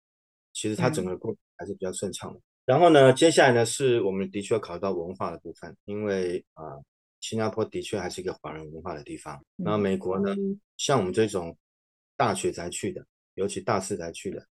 [0.53, 2.39] 其实它整个过程还是比较顺畅的。
[2.63, 6.83] 然后呢，接下来呢是我们的确要考虑到文化的部分，因为啊、呃，
[7.19, 9.43] 新加坡的确还是一个华人文化的地方。
[9.55, 10.35] 那美国呢，
[10.77, 11.57] 像我们这种
[12.15, 14.45] 大学才去的，尤其大四才去的。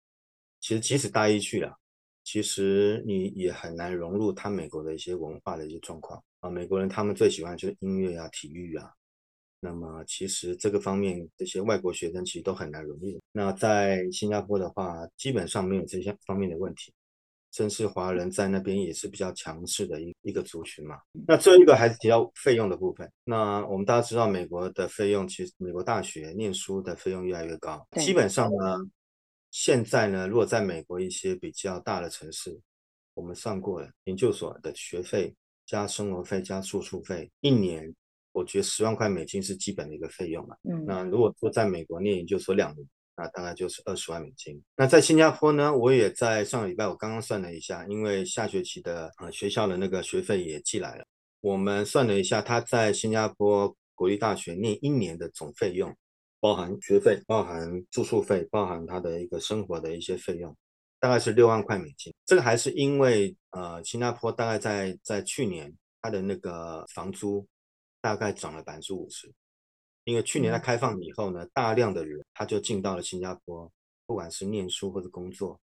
[0.61, 1.75] 其实即使大一去了，
[2.23, 6.49] 其实你也很难融入他美国的一些文化的一些状况啊。
[6.49, 8.89] 美国人他们最喜欢就是音乐啊、体育啊。
[9.59, 13.19] 那么其实这个方面，这些外国学生其实都很难融入。
[13.31, 16.93] 那在新加坡的话，基本上没有这些方面的问题。
[17.51, 20.97] 正是华人在那边也是比较强势的一一个族群嘛。
[21.27, 23.11] 那最后一个还是提到费用的部分。
[23.23, 28.77] 那我们大家知道，美国的费用其实美国大学念书的费用越来越高，基本上呢。
[29.51, 32.57] 现在呢，如果在美国一些比较大的城市，
[33.13, 35.35] 我们算过了，研究所的学费
[35.65, 37.93] 加生活费加住宿费，一年
[38.31, 40.55] 我觉得十万块美金是基本的一个费用嘛。
[40.63, 42.87] 嗯，那如果说在美国念研究所两年，
[43.17, 44.59] 那大概就是二十万美金。
[44.77, 51.05] 那在新加坡呢，我也在上个礼拜我刚刚算了一下，因为下学期的呃学校的那个学费也寄来了，
[51.41, 55.93] 我们算了一下，他在新加坡国立大学念一年的总费用。
[56.41, 60.53] 包含学费、包含住宿费、包含他的一个生活的一些费用，
[60.99, 62.11] 大概是六万块美金。
[62.25, 67.47] 这个还是因为呃，新加坡大概在在去年它的那个房租
[68.01, 69.31] 大概涨了百分之五十，
[70.05, 73.71] 因为去年它开放以后呢，大量的人他就进到了新加坡，
[74.07, 75.59] 不管是念书或者工作，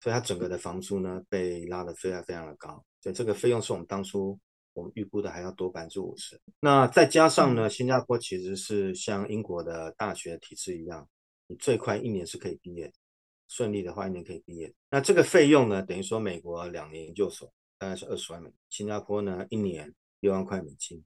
[0.00, 4.38] 所以它整个的房租呢被拉得非常非常的高，所以这个费用是我们当初。
[4.74, 6.38] 我们预估的还要多百分之五十。
[6.60, 11.08] 那再加上呢，新加坡其实是像英国的大学体制一样，
[11.46, 12.92] 你最快一年是可以毕业，
[13.48, 14.72] 顺利的话一年可以毕业。
[14.90, 21.02] 那这个费用呢，等于说美国两年研究所大概是二十万美金，新加坡呢一年六万块美金，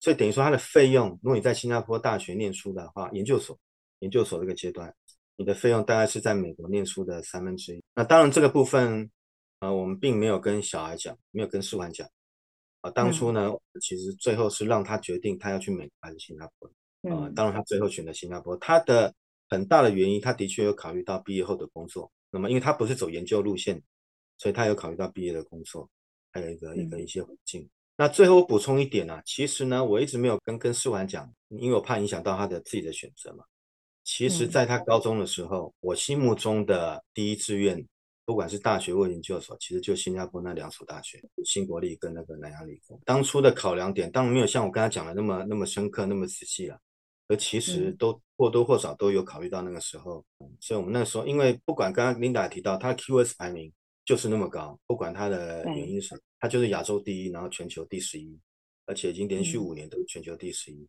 [0.00, 3.58] 所以等于说它的费用，如果你在新加坡大学念书的话，研究所
[4.00, 4.94] 研究所这个阶段，
[5.36, 7.82] 你的费用大概是在美国念书的三分之一。
[7.94, 9.10] 那当然这个部分，
[9.60, 12.08] 呃，我们并没有跟小孩讲，没有跟士焕讲。
[12.84, 16.70] 啊，当初呢，其实最后是让他决定他要去美国还是新加坡。
[17.10, 18.54] 啊，当然他最后选择新加坡。
[18.58, 19.12] 他的
[19.48, 22.12] 很大的原因，他的确有考虑到毕业后的工作。
[22.30, 23.82] 那么，因为他不是走研究路线，
[24.36, 25.88] 所以他有考虑到毕业的工作，
[26.30, 27.66] 还有一个一个一些环境。
[27.96, 33.44] 那最后我补充一点呢、啊，其实呢，我一直没有跟跟世桓讲，因为我怕影响到他的自己的选择嘛。
[34.02, 37.86] 其实，在他高中的时候，嗯、我心目中的第一志愿，
[38.26, 43.00] 不管是大学或研究所，其实就新加坡那两所大学，新国立跟那个南洋理工。
[43.04, 46.78] 当初的考量点，当然没有像我刚才讲的那么那么深刻，那么仔细啊。
[47.26, 50.22] 而其实都或多或少都有考虑到那个时候。
[50.40, 53.72] 嗯、所以我们那时候，因为不管刚刚 Linda 提到，他 QS 排名
[54.04, 58.38] 就是那么高，不管他的原因是，他就是亚洲第一，然后全球第十一，
[58.84, 60.86] 而且已经连续五年都是全球第十一。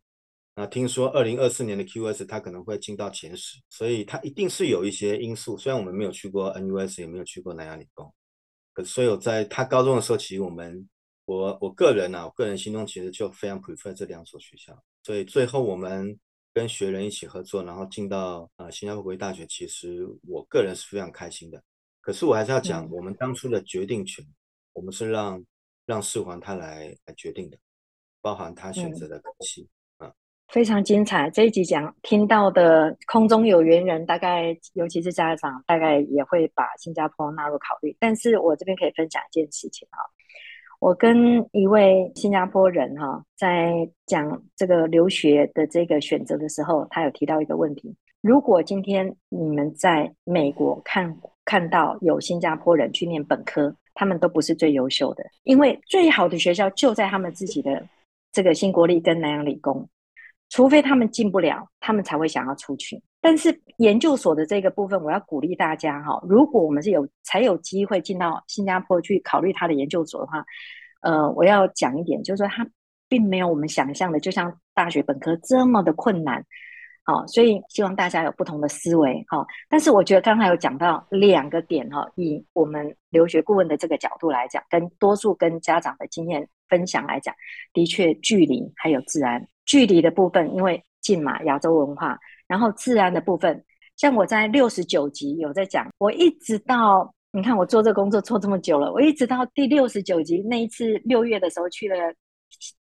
[0.55, 5.57] 嗯那听说二零二四年的 QS 它可能会进到前十，所以它一定是有一些因素。
[5.57, 8.09] 虽然我们没有去过 NUS，也没有去过南洋理工，
[8.71, 10.87] 可是所以在他高中的时候，其实我们
[11.25, 14.81] 我我个人啊，我个人心中其实就非常 prefer 这两所学校。
[15.03, 16.17] 所以最后我们
[16.53, 21.61] 跟学人一起合作，然后进到啊、呃、新加坡国立大学，其实我个人是非常开心的。
[21.99, 24.25] 可是我还是要讲，嗯、我们当初的决定权，
[24.71, 25.45] 我们是让
[25.85, 27.57] 让世环他来来决定的，
[28.21, 29.63] 包含他选择的科系。
[29.63, 29.74] 嗯
[30.49, 37.95] 非常精彩，这一集讲听到的空中有缘人，大概尤其是家长，大概也会把新加坡纳入考虑。
[37.99, 39.99] 但是我这边可以分享一件事情哈，
[40.79, 43.73] 我跟一位新加坡人哈，在
[44.05, 57.85] 讲这个留学的这个选择的时候，他有提到一个问题：如果今天你们在美国看看到有新加坡人去念本科，他们都不是最优秀的，因为最好的学校就在他们自己的
[58.31, 59.85] 这个新国立跟南洋理工。
[60.49, 63.01] 除非他们进不了，他们才会想要出去。
[63.19, 70.45] 但是研究所的这个部分，我要鼓励大家哈，如果我们是有才有机会进到新加坡去考虑他的研究所的话，
[71.01, 72.67] 呃，我要讲一点，就是说他
[73.09, 76.45] 并没有我们想象的，就像大学本科这么的困难。
[77.03, 79.45] 好，所以希望大家有不同的思维哈。
[79.69, 87.33] 但是我觉得刚才有讲到两个点哈，以我们留学顾问的这个角度来讲，跟多数跟家长的经验分享来讲，
[87.73, 89.47] 的确距离还有自然。
[89.65, 93.63] 距离的部分，因为近嘛，亚洲文化，然后自然的部分，
[93.97, 101.95] 像我在六十九集有在讲，我一直到你看我做这个工作做这么久了，我一直到第六十九集那一次六月的时候去了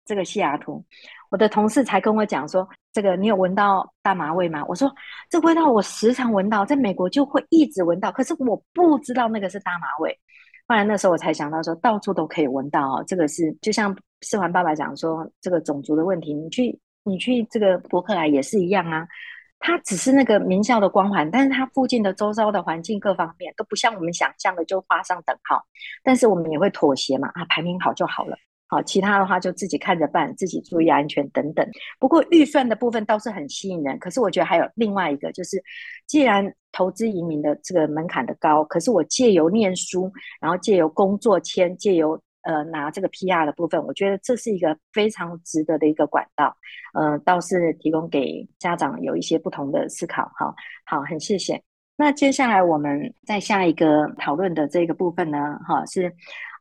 [0.04, 0.84] 这个西雅图，
[1.30, 4.64] 我的同事才跟我讲说，这个你有闻到大麻味吗？
[4.68, 4.92] 我说
[5.30, 10.18] 这味道我时常闻到，在美国就会一直闻到，可是我不知道那个是大麻味。
[10.72, 19.06] 后来那时候我才想到说，到处都可以闻到哦，这个是就像世环爸爸讲说，这个种族的问题，你去你去这个伯克莱也是一样啊，
[19.58, 25.62] 它只是那个名校的光环，但是它附近的周遭的环境各方面都不像我们想象的就画上等号，
[26.02, 28.34] 但是我们也会妥协嘛，啊，排名好就好了。
[28.72, 31.68] 好，其他的话就自己看着办，自己注意安全等等。
[32.00, 33.98] 不过预算的部分倒是很吸引人。
[33.98, 35.62] 可是我觉得还有另外一个，就是
[36.06, 46.56] 既然投资移民的这个门槛的高，可是我借由念书，然后借由工作签，借由呃拿这个 PR 的部分，我觉得这是一个非常值得的一个管道。
[46.94, 50.32] 呃，倒是提供给家长有一些不同的思考。
[50.34, 50.54] 好，
[50.86, 51.62] 好，很谢谢。
[51.96, 56.12] 那接下来我们再下一个讨论的这个部分呢，哈是。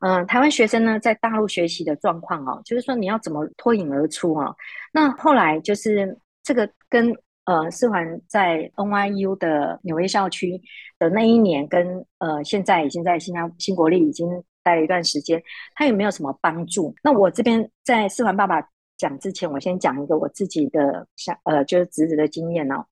[0.03, 4.55] 嗯、台湾学生呢在大陆学习的状况哦，就是说你要怎么脱颖而出、哦？
[4.91, 7.15] 那后来就是这个跟
[7.45, 10.59] 呃四环在 NYU 的纽约校区
[10.97, 14.27] 的那一年，跟呃现在已经在新加新国立已经
[14.63, 15.39] 待了一段时间，
[15.75, 16.95] 他有没有什么帮助？
[17.03, 18.59] 那我这边在四环爸爸
[18.97, 22.83] 讲之前，我先讲一个我自己的像呃就是侄子的经验哦。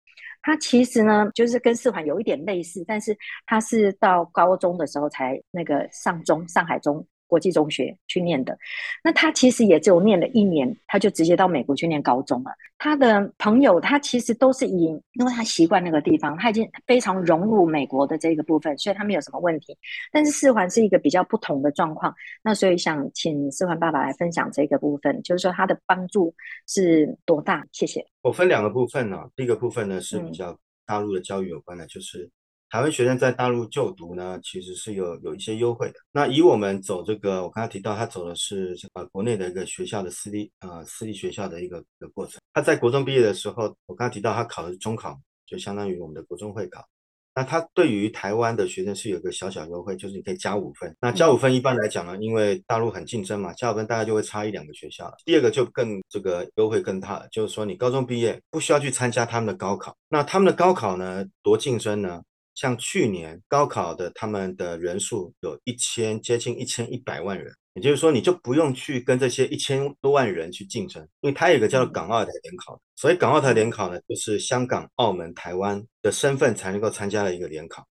[0.49, 8.59] 他其实呢，就是跟四环有一点类似，但是他是到高中的时候才那个上中上海中国际中学去念的。
[9.05, 12.51] 那他其实也只有念了一年，他就直接到美国去念高中了。
[12.77, 19.77] 他的朋友，他其实都是以，因为他习惯那个地方，他已经非常融入美国的这个部分，所以他没有什么问题。
[20.11, 26.35] 但是四环是一个比较不同的状况，那所以想请四环爸爸来分享这个部分，就是说他的帮助
[26.67, 27.67] 是多大？
[27.73, 28.05] 谢谢。
[28.23, 32.31] 我分两个部分呢、啊，第一个部分呢是比较大陆的教育有关的，嗯、就是
[32.71, 35.95] 台湾学生在大陆就读呢，其实是有有一些优惠的。
[36.13, 42.41] 那以我们走这个，我刚才提到他走的是呃国内的一个学校的私立呃私立学校的一个一个过程。
[42.53, 46.87] 他在国中毕业的时候，我刚才提到他考的是中考，就相当于我们的国中会考。
[47.35, 50.93] 那他对于台湾的学生是有个小小优惠，就是你可以加五分。
[51.01, 55.11] 那加五分一般来讲呢，因为大陆很竞争嘛，加五分大概就会差一两个学校。
[55.25, 59.97] 第二个就更这个优惠更大了，就是说你高中毕业不需要去参加他们的高考。
[60.09, 62.21] 那他们的高考呢，多竞争呢？
[62.59, 67.55] 像去年高考的他们的人数有一千接近一千一百万人。
[67.75, 77.87] 也就是说，你就不用去跟这些一千多万人去竞争，因为它有一个叫做港澳台联考，所以港澳台联考呢，就是香港、澳门、台湾的身份才能够参加的一个联考。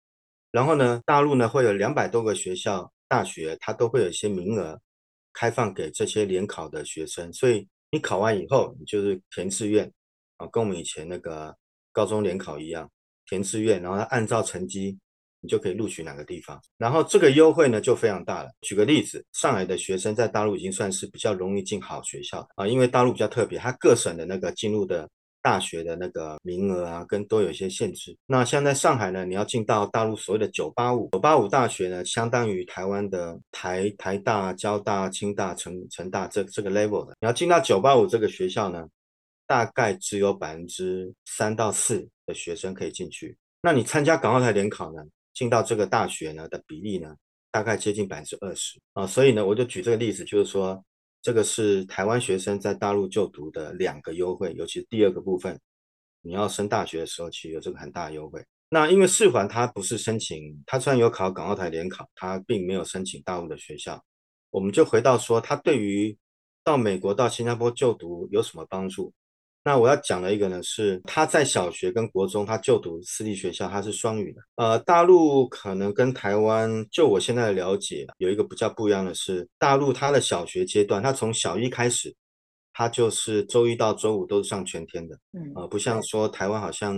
[0.53, 4.79] 然后呢，大陆呢会有两百多个学校、大学，它都会有一些名额，
[5.33, 9.93] 开放给这些联考的学生，所以你考完以后，你就是填志愿
[10.37, 11.53] 啊，跟我们以前那个
[11.91, 12.89] 高中联考一样，
[13.33, 14.95] 填志愿，然后按照成绩，
[15.41, 16.61] 你就可以录取哪个地方。
[16.77, 18.51] 然后这个优惠呢就非常大了。
[18.61, 25.09] 举个例子，上海的学生在大陆已经算是比较容易进好学校啊，因为大陆比较特别，它各省的那个进入的。
[25.45, 28.17] 大学的那个名额啊，跟都有一些限制。
[28.27, 37.17] 那像在上海呢，你要进到大陆所谓的九八五，九八五大学呢，相当于台湾的台台大、交大、清大、成成大这这个 level 的。
[37.21, 38.87] 你要进到九八五这个学校呢，
[39.45, 43.37] 大概只有百分之三到四的学生可以进去。
[43.63, 45.03] 那你参加港澳台联考呢，
[45.35, 47.15] 进到这个大学呢的比例呢，
[47.51, 49.07] 大概接近百分之二十啊。
[49.07, 50.85] 所以呢，我就举这个例子，就是说。
[51.25, 55.57] 这个是台湾学生在大陆就读的两个优惠，尤其第二个部分，
[56.21, 58.45] 你要升大学的时候，其实有这个很大的优惠。
[58.71, 64.05] 那因为世环他不是申请，他虽然有考港澳台联考，他并没有申请大陆的学校。
[64.51, 66.19] 我们就回到说，他对于
[66.65, 69.13] 到美国、到新加坡就读有什么帮助？
[69.65, 74.41] 那我要讲的一个呢，是他在小学跟国中他就读私立学校，他是双语的。
[74.57, 82.13] 呃，大陆可能跟台湾，就我现在的了解，有一个比较不一样的是，大陆他的小学阶段，他从小一开始，
[82.73, 86.97] 他就是周一到周五都是上全天的，嗯，呃，不像说台湾好像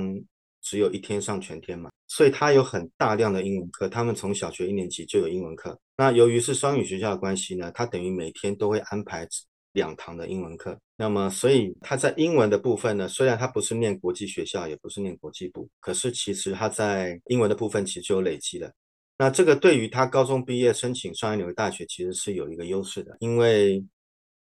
[0.62, 5.78] 只有一天上全天嘛，所以他有很大量的英文课，他们从小学一年级就有英文课。
[5.98, 9.28] 那由于是双语学校的关系呢，他等于每天都会安排
[9.74, 10.76] 两堂的英文课。
[10.96, 18.72] 那么，所以他在英文的部分呢，虽然他不是念国际学校，也不是念国际部，可是其实他在英文的部分其实有累积的。
[19.18, 23.84] 那这个对于他高中毕业申请上海纽约大学其实是有一个优势的，因为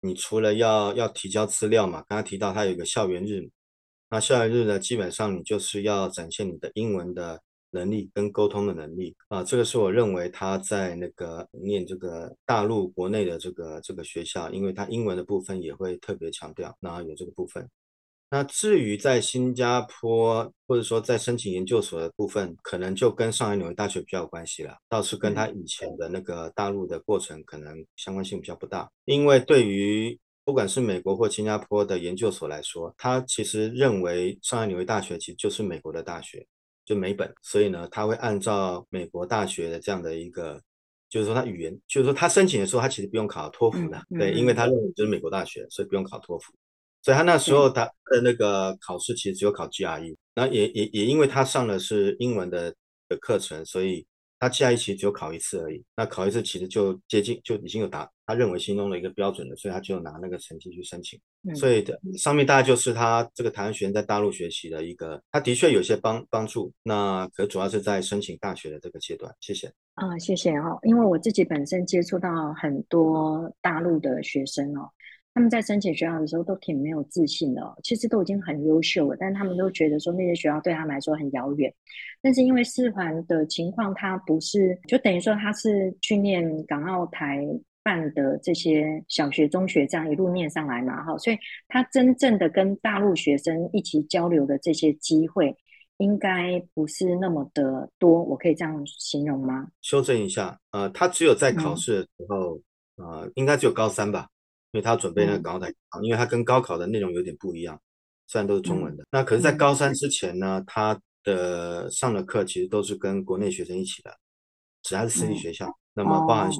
[0.02, 3.48] 你除了要要提交资料嘛，刚刚提到他有一个校园日，
[4.10, 7.40] 那校园日呢，基本上你就是要展现你的英文的。
[7.72, 17.68] 能力跟沟通的能力啊，这个是我认为他在那个念这个大陆国内的这个这个学校，因为他英文的部分也会特别强调，然后有这个部分。
[18.32, 28.88] 那至于在新加坡或者说在申请研究所的部分，可能就跟上海纽约大学比较有关系了，倒是跟他以前的那个大陆的过程可能相关性比较不大。
[29.04, 36.46] 因为对于不管是美国或新加坡的研究所来说，他其实认为上海纽约大学其实就是美国的大学。
[36.90, 40.60] 就美本，所以呢，他会按照美国大学的这样的一个，
[41.08, 46.52] 就是说他语言，就是说他申请的时候，他其实不用考托福的，嗯嗯、对，因为他认为就是美国大学，所以不用考托福，
[47.00, 52.74] 所以他那时候他的那个考试其实只有考 GRE，那也也也因为他上的是英文的
[53.08, 54.04] 的课程，所以。
[54.40, 61.20] 他 GRE 其实只有考一次而已，那考一次其实就接近就已经有达他认为心中的一个标准了，所以他就拿那个成绩去申请。
[61.42, 66.72] 嗯、所以的上面大概就是他这个台湾学生在大陆学习的一个，他的确有些帮帮助。
[66.82, 69.30] 那可主要是在申请大学的这个阶段。
[69.40, 69.70] 谢谢。
[69.94, 74.88] 啊，谢谢哦，因为我自己本身接触到很多大陆的学生哦。
[75.32, 81.72] 他们在申请学校的时候都挺没有自信的哦，其实都已经很优秀了，但他们都觉得说那些学校对他们来说很遥远。
[82.20, 87.46] 但是因为四环的情况，他不是就等于说他是去念港澳台
[87.82, 95.56] 办的这些小学、中学这样一路念上来嘛，哈，所以他真正的跟大陆学生一起交流的这些机会，
[95.98, 98.22] 应该不是那么的多。
[98.24, 99.68] 我可以这样形容吗？
[99.80, 102.60] 修正一下，呃，他只有在考试的时候，
[102.96, 104.28] 嗯、呃，应该只有高三吧。
[104.72, 107.80] 因为他准备那个港澳台考，因为他跟高考的内容有点不一样，
[108.26, 109.04] 虽然都是中文的。
[109.10, 114.16] 那可是，在高三之前呢，他的上的课其实都是跟国内学生一起的，
[114.82, 115.70] 只要是私立学校。
[115.92, 116.50] 那么包含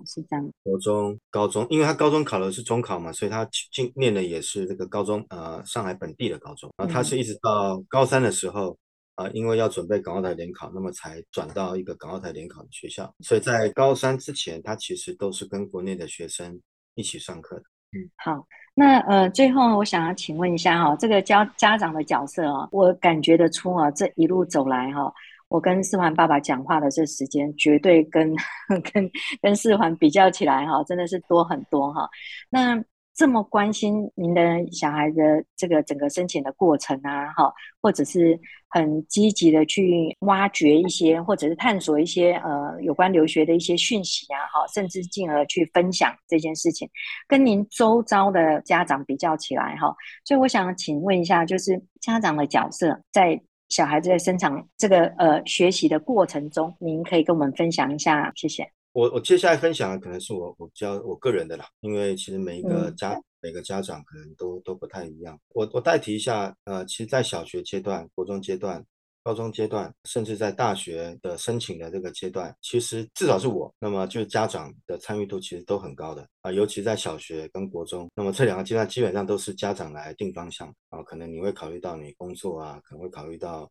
[0.65, 6.69] 国中、高中，因为他高中考的是中考嘛，所以他进念的也是这个高中，呃，上海本地的高中。
[6.77, 8.77] 然后他是一直到高三的时候，
[9.15, 13.15] 啊，因为要准备港澳台联考，那么才转到一个港澳台联考的学校。
[13.21, 16.61] 所以在高三之前，他其实都是跟国内的学生
[16.97, 17.63] 一起上课的。
[17.93, 25.12] 嗯，好，那呃，最后我想要请问一下哈，这个家家长的角色啊，我感觉得出啊，这一路走来哈，
[25.49, 28.32] 我跟四环爸爸讲话的这时间，绝对跟
[28.93, 29.11] 跟
[29.43, 32.09] 跟四环比较起来哈，真的是多很多哈。
[32.49, 32.80] 那
[33.21, 34.41] 这么关心您的
[34.73, 37.53] 小孩的这个整个申请的过程啊，哈，
[37.83, 38.41] 或者是
[38.71, 46.89] 很积极的去挖掘一些，或者是探索一些呃有关留学的一些讯息啊，哈，甚至进而去分享这件事情，
[47.29, 49.95] 跟您周遭的家长比较起来哈，
[50.25, 58.80] 所以我想请问一下，就是家长的角色在小孩子在生长这个呃学习的过程中，您可以跟我们分享一下，谢谢。
[59.01, 65.40] 我我接下来分享的可能是我我教我个人的啦，因为其实每一个家、嗯、每个家长可能都都不太一样。
[65.55, 68.84] 我我代提一下，呃，其实，在小学阶段、国中阶段，
[69.22, 83.66] 高中阶段，甚至在大学的申请的这个阶段，其实至少是我，那么就是家长的参与度其实都很高的啊，尤其在小学跟国中，那么这两个阶段基本上都是家长来定方向啊，可能你会考虑到你工作啊，可能会考虑到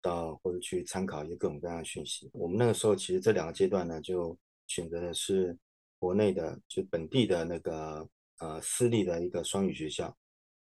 [0.00, 2.30] 到或者去参考一些各种各样的讯息。
[2.32, 4.36] 我们那个时候其实这两个阶段呢，就
[4.68, 5.56] 选择的是
[5.98, 8.08] 国内的就本地的那个
[8.38, 10.16] 呃私立的一个双语学校。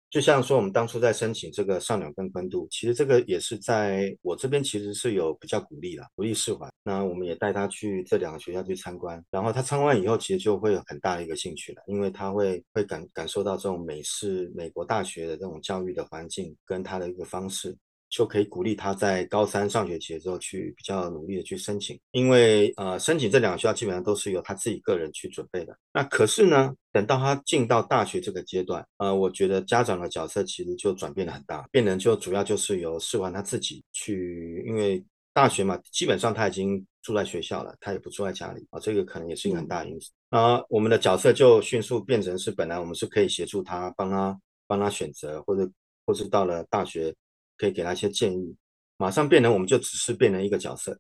[0.09, 6.71] 就像说，我们当初在申请这个上两跟昆度，其实这个也是在我这边其实是有比较鼓励的，鼓励世环。
[6.81, 17.77] 那我们也带他去这两个学校去参观，然后他参观以后，其实就会有很大的一个兴趣了，因为他会会感感受到这种美式美国大学的这种教育的环境跟他的一个方式。
[18.09, 25.77] 就可以鼓励他在高三上学期的时候去比较努力的去申请，因为呃申请这两个学校基本上都是由他自己个人去准备的。
[25.93, 35.03] 那可是呢，等到他进到大学这个阶段，呃，我觉得家长的角色其实就转变的很大，变成就主要就是由士焕他自己去，因为
[35.33, 40.11] 大学嘛，基本上他已经住在学校了，他也不住在家里啊，这个可能也是一个很大的因素。
[40.29, 45.69] 啊，我们的角色就迅速变成是本来我们是可以协助他，帮他帮他选择，或者
[46.05, 47.13] 或是到了大学。
[47.57, 48.55] 可以给他一些建议，
[48.97, 50.97] 马上变成我们就只是变成一个角色，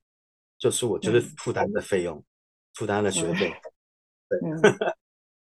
[0.57, 2.23] 就是我就是负担的费用，
[2.73, 3.51] 负担的学费，
[4.27, 4.39] 对，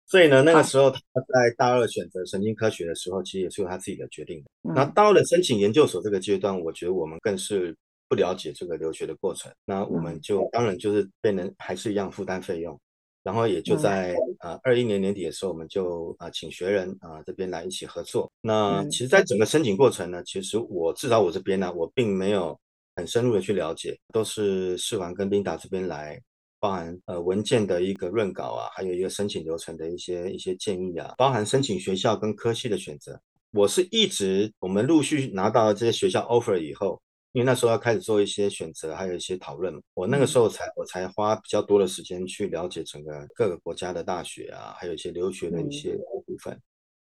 [0.07, 4.51] 所以呢，那个时候他在大二选择神经科学的时候，其实也是有他自己的决定的。
[4.75, 7.77] 那到了申请研究所这个阶段，我觉得我们更是
[8.09, 12.79] 不了解这个留学的过程，那我们就当然就是变成还是一样负担费用。
[13.23, 18.31] 然后也就在呃二一年年底的时候，我们就啊、呃、请学人啊、呃、这边来一起合作。
[18.41, 22.59] 那其实，在整个申请过程呢，其实我至少我这边呢，我并没有
[22.97, 26.21] 很深入的去了解，都是世环跟宾达这边来，
[26.59, 33.21] 包含呃文件的一个润稿啊，还有一个申请流程的一些一些建议啊，包含申请学校跟科系的选择。
[33.53, 37.01] 我是一直我们陆续拿到这些学校 offer 以后。
[37.33, 39.75] 因为那时候要开始做一些选择，还有一些讨论。
[39.95, 46.53] 我那个时候才我才花比较多的时间去了解整个各个国家的大学啊，还有一些留学的一些部分。
[46.55, 46.63] 嗯、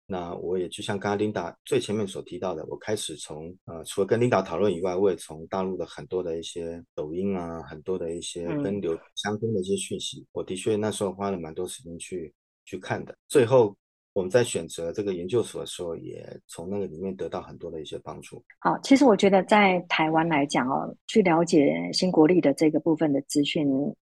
[0.06, 12.32] 那我也就像刚刚琳达最前面所提到的，我开始从呃，除了跟琳达讨论以外，我也从大陆的很多的一些抖音啊，很多的一些跟留相关的一些讯息，嗯、我的确那时候花了蛮多时间去
[12.64, 13.16] 去看的。
[13.28, 13.76] 最后。
[14.14, 18.42] 我们在选择这个研究所的时候，也从那个里面得到很多的一些帮助。
[18.58, 23.66] 好，其实我觉得在台湾来讲哦，去了解新国立的这个部分的资讯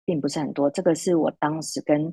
[0.04, 0.70] 并不是很多。
[0.72, 2.12] 这个是我当时跟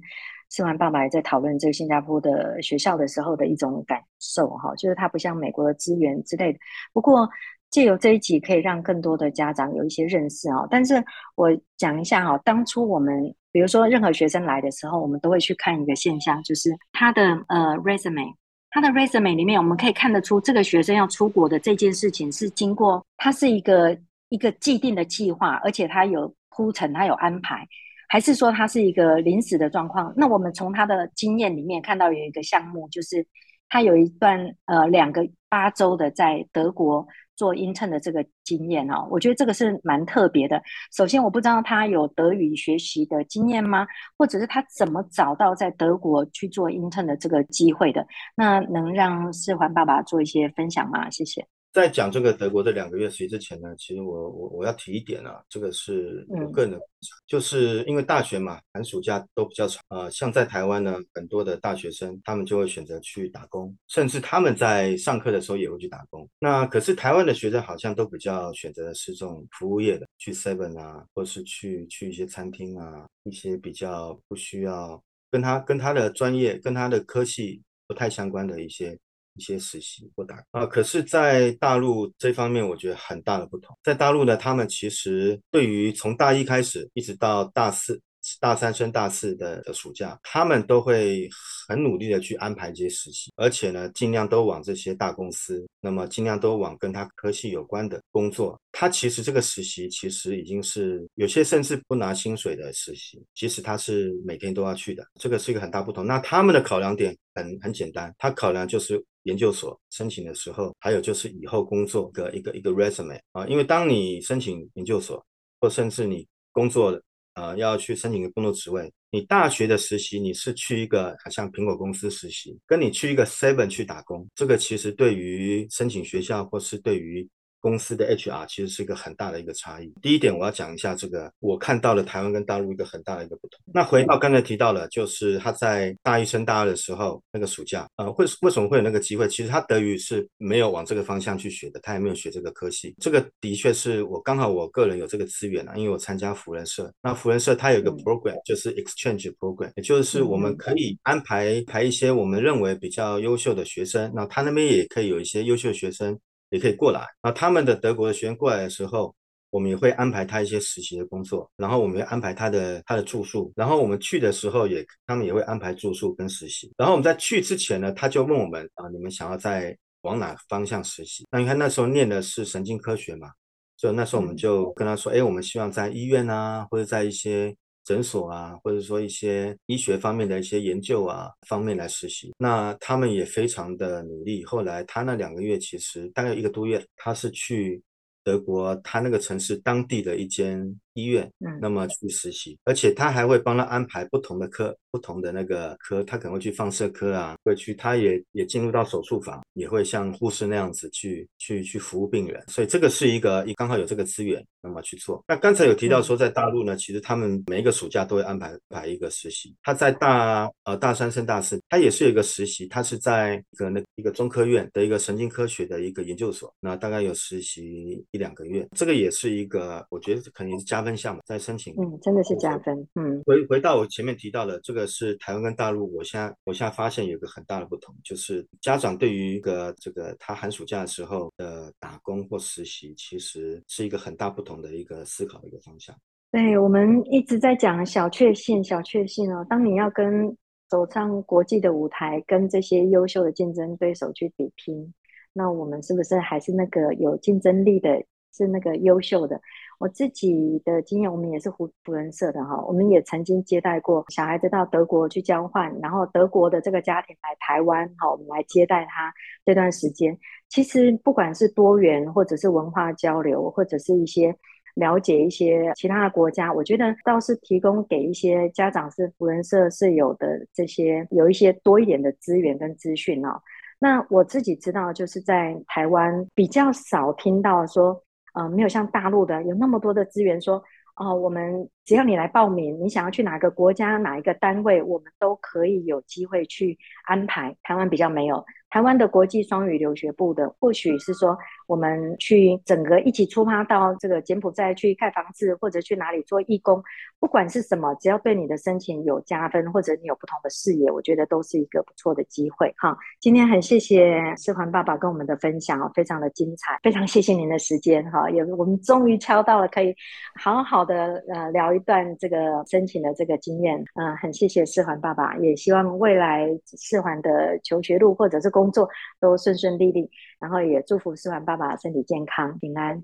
[0.51, 6.59] 四环爸爸在讨论这个新加坡的学校的时候的一种感受哈，就是它不像美国的资源之类的。
[6.93, 7.29] 不过
[7.71, 10.67] 借由这一集，可以让更多的家长有一些认识哦。
[10.71, 11.05] 但是
[11.37, 13.35] 我讲一下哈，当初我们。
[13.53, 18.33] 比如说，任何学生来的时候，我们都会去看一个现象，就是他的呃 resume，
[18.71, 23.99] 他的 resume 里面，我们可以看得出这个学生要出国的这件事情是经过，他是一个
[24.29, 27.67] 一个既定的计划，而且他有铺陈，他有安排，
[28.09, 30.15] 还是说他是一个临时的状况？
[30.17, 33.27] 那我们从他的经验里面看到有一个项目，就是
[33.69, 37.05] 他有一段呃两个八周的在德国。
[37.41, 40.63] 做音衬的这个经验哦，我觉得这个是蛮特别的。
[40.95, 43.87] 首先，我不知道他有德语学习的经验吗？
[44.19, 48.07] 或者是他怎么找到在德国去做音衬的这个机会的？
[48.37, 51.09] 那能让世环爸爸做一些分享吗？
[51.09, 51.47] 谢谢。
[51.73, 56.83] 在讲这个德国这两个月实习之前呢，其实我我我要提一点啊，这个是我个人的，嗯、
[57.29, 66.29] 就是因为大学嘛，寒暑假都比较长啊、呃，像在台湾呢，很多的大学生他们就会选择去打工，甚至他们在上课的时候也会去打工。
[66.41, 75.01] 那可是台湾的学生好像都比较选择的是这种服务业的，去 Seven 啊，或是去去一些餐厅啊，一些比较不需要
[75.31, 78.99] 跟他跟他的专业跟他的科系不太相关的一些。
[79.41, 83.75] 一些实习或打啊，可是，在大陆这方面，我觉得很大的不同。
[83.83, 87.99] 在大陆呢，他们其实对于从大一开始一直到大四。
[88.39, 91.29] 大三升大四的暑假，他们都会
[91.67, 98.61] 很努力的去安排这些实习，而且呢，尽量都往这些大公司，那么尽量都往跟他科系有关的工作。
[98.73, 106.07] 他其实这个实习其实已经是有些甚至不拿薪水的实习，其实他是每天都要去的，这个是一个很大不同。
[106.07, 115.25] 那他们的考量点很很简单，他考量就是研究所申请的时候，还有就是以后工作的一个一个 resume 啊，因为当你申请研究所，
[115.61, 117.03] 或甚至你工作的。
[117.35, 127.27] 呃，要去申请一个工作职位，你大学的实习，你是去一个像苹果公司实习，跟你去一个 Seven 去打工，这个其实对于申请学校或是对于
[127.61, 129.93] 公司的 HR 其实是一个很大的一个差异。
[130.03, 133.61] 第一点，我要讲一下这个，我看到了台湾跟大陆一个很大的一个不同。
[133.73, 139.29] 那回到刚才提到了，就是他在大一升大二的时候，那个暑假，呃，会为什么会有那个机会？
[139.29, 142.95] 其实他德语是没有往这个方向去学的，他也没有学这个科系。
[142.99, 146.93] 这个的确是我刚好我个人有这个资源啊，因为我参加福人社。
[147.03, 156.19] 那福人社它有一个 program，就是 exchange program，也就是我们可以安排排一些我们认为比较优秀的学生，那他那边也可以有一些优秀学生。
[156.51, 159.15] 也可以过来，那他们的德国的学员过来的时候，
[159.51, 171.25] 我们也会安排他一些实习的工作，然后我们会安排他的他的住宿，然后我们去的时候也他们也会安排住宿跟实习，然后我们在去之前呢，他就问我们啊，你们想要在往哪方向实习？
[171.31, 173.31] 那你看那时候念的是神经科学嘛，
[173.77, 177.57] 所以那时候我们就跟他说，哎，我们希望在医院啊，或者在一些。
[177.91, 184.45] 诊所啊，或者说一些医学方面的一些研究啊方面来实习，那他们也非常的努力。
[184.45, 187.83] 后来他那两个月，其实大概一个多月，他是去
[188.23, 190.65] 德国，他那个城市当地的一间
[190.95, 191.31] 医院，
[191.61, 194.77] 那么去实习，而且他还会帮他安排不同的科。
[194.93, 205.25] 不同的那个科，他可能会去放射科啊，会去，他也也进入到手术房，也会像护士那样子去去去服务病人，所以这个是一个刚好有这个资源，那么去做。
[205.29, 209.55] 那刚才有提到说，在大陆呢，其实他们每一个暑假都会安排排一个实习。
[209.63, 221.73] 他在大呃大三升大四，他也是有一个实习，他是在一个那一个中科院的一个神经科学的一个研究所，那大概有实习一两个月，这个也是一个我觉得可能也是加分项嘛，在申请。
[221.79, 222.77] 嗯，真的是加分。
[222.97, 224.87] 嗯，回回到我前面提到的这个。
[224.91, 235.95] 是台湾跟大陆，我现在我现在发现有一个很大的不同，就是家长对于一个这个他寒暑假的时候的打工或实习，其实是一个很大不同的一个思考的一个方向。
[236.33, 239.47] 对，我们一直在讲小确幸，小确幸哦。
[239.49, 240.37] 当你要跟
[240.69, 244.93] 走上国际的舞台，跟这些优秀的竞争对手去比拼，
[245.33, 247.91] 那我们是不是还是那个有竞争力的，
[248.33, 249.41] 是那个优秀的？
[249.81, 259.11] 我自己的经验，我们也是扶扶轮社的哈，我们也曾经接待过小孩子到德国去交换，然后德国的这个家庭来台湾，哈，我们来接待他
[259.43, 260.15] 这段时间。
[260.51, 264.37] 其实不管是多元，或者是文化交流，或者是一些
[264.75, 273.41] 了解一些其他的国家，我觉得倒是提供给一些家长是福人社是有的这些有一些多一点的资源跟资讯哦。
[273.79, 277.99] 那我自己知道，就是在台湾比较少听到说。
[278.35, 280.63] 呃，没有像大陆的有那么多的资源说，
[280.97, 287.53] 哦、我们只要你来报名，你想要去哪个国家、哪一个单位，我们都可以有机会去安排。
[287.65, 288.45] 台湾比较没有。
[288.73, 291.37] 台湾的国际双语留学部的，或许是说
[291.67, 296.81] 我们去整个一起出发到这个柬埔寨去盖房子，或者去哪里做义工，
[297.19, 302.73] 不管是什么，只要对你的申请有加分，或者你有不同的视野，我觉得都是一个不错的机会。
[302.79, 308.09] 哈，今天很谢谢世桓爸爸跟我们的分享，非常的精彩，非常谢谢您的时间。
[308.13, 309.93] 哈，也我们终于敲到了可以
[310.41, 313.77] 好好的呃聊一段这个申请的这个经验。
[313.95, 318.87] 嗯、呃，很谢谢世环爸爸，也希望未来世环的求学路或者是工工作
[319.19, 320.07] 都顺顺利利，
[320.39, 323.03] 然后也祝福世环爸爸身体健康平安。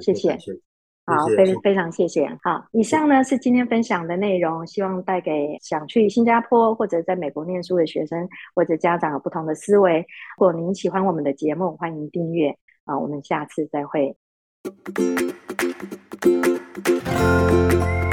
[0.00, 0.52] 谢谢，谢谢，
[1.04, 2.26] 好，非非常谢谢。
[2.42, 9.98] 好，以上呢是今天分享的内容，希望带给想去新加坡或者在美国念书的学生或者家长有不同的思维。
[10.38, 12.48] 如果您喜欢我们的节目，欢迎订阅
[12.86, 14.16] 啊，我们下次再会。
[14.68, 14.98] Thank
[18.02, 18.07] you.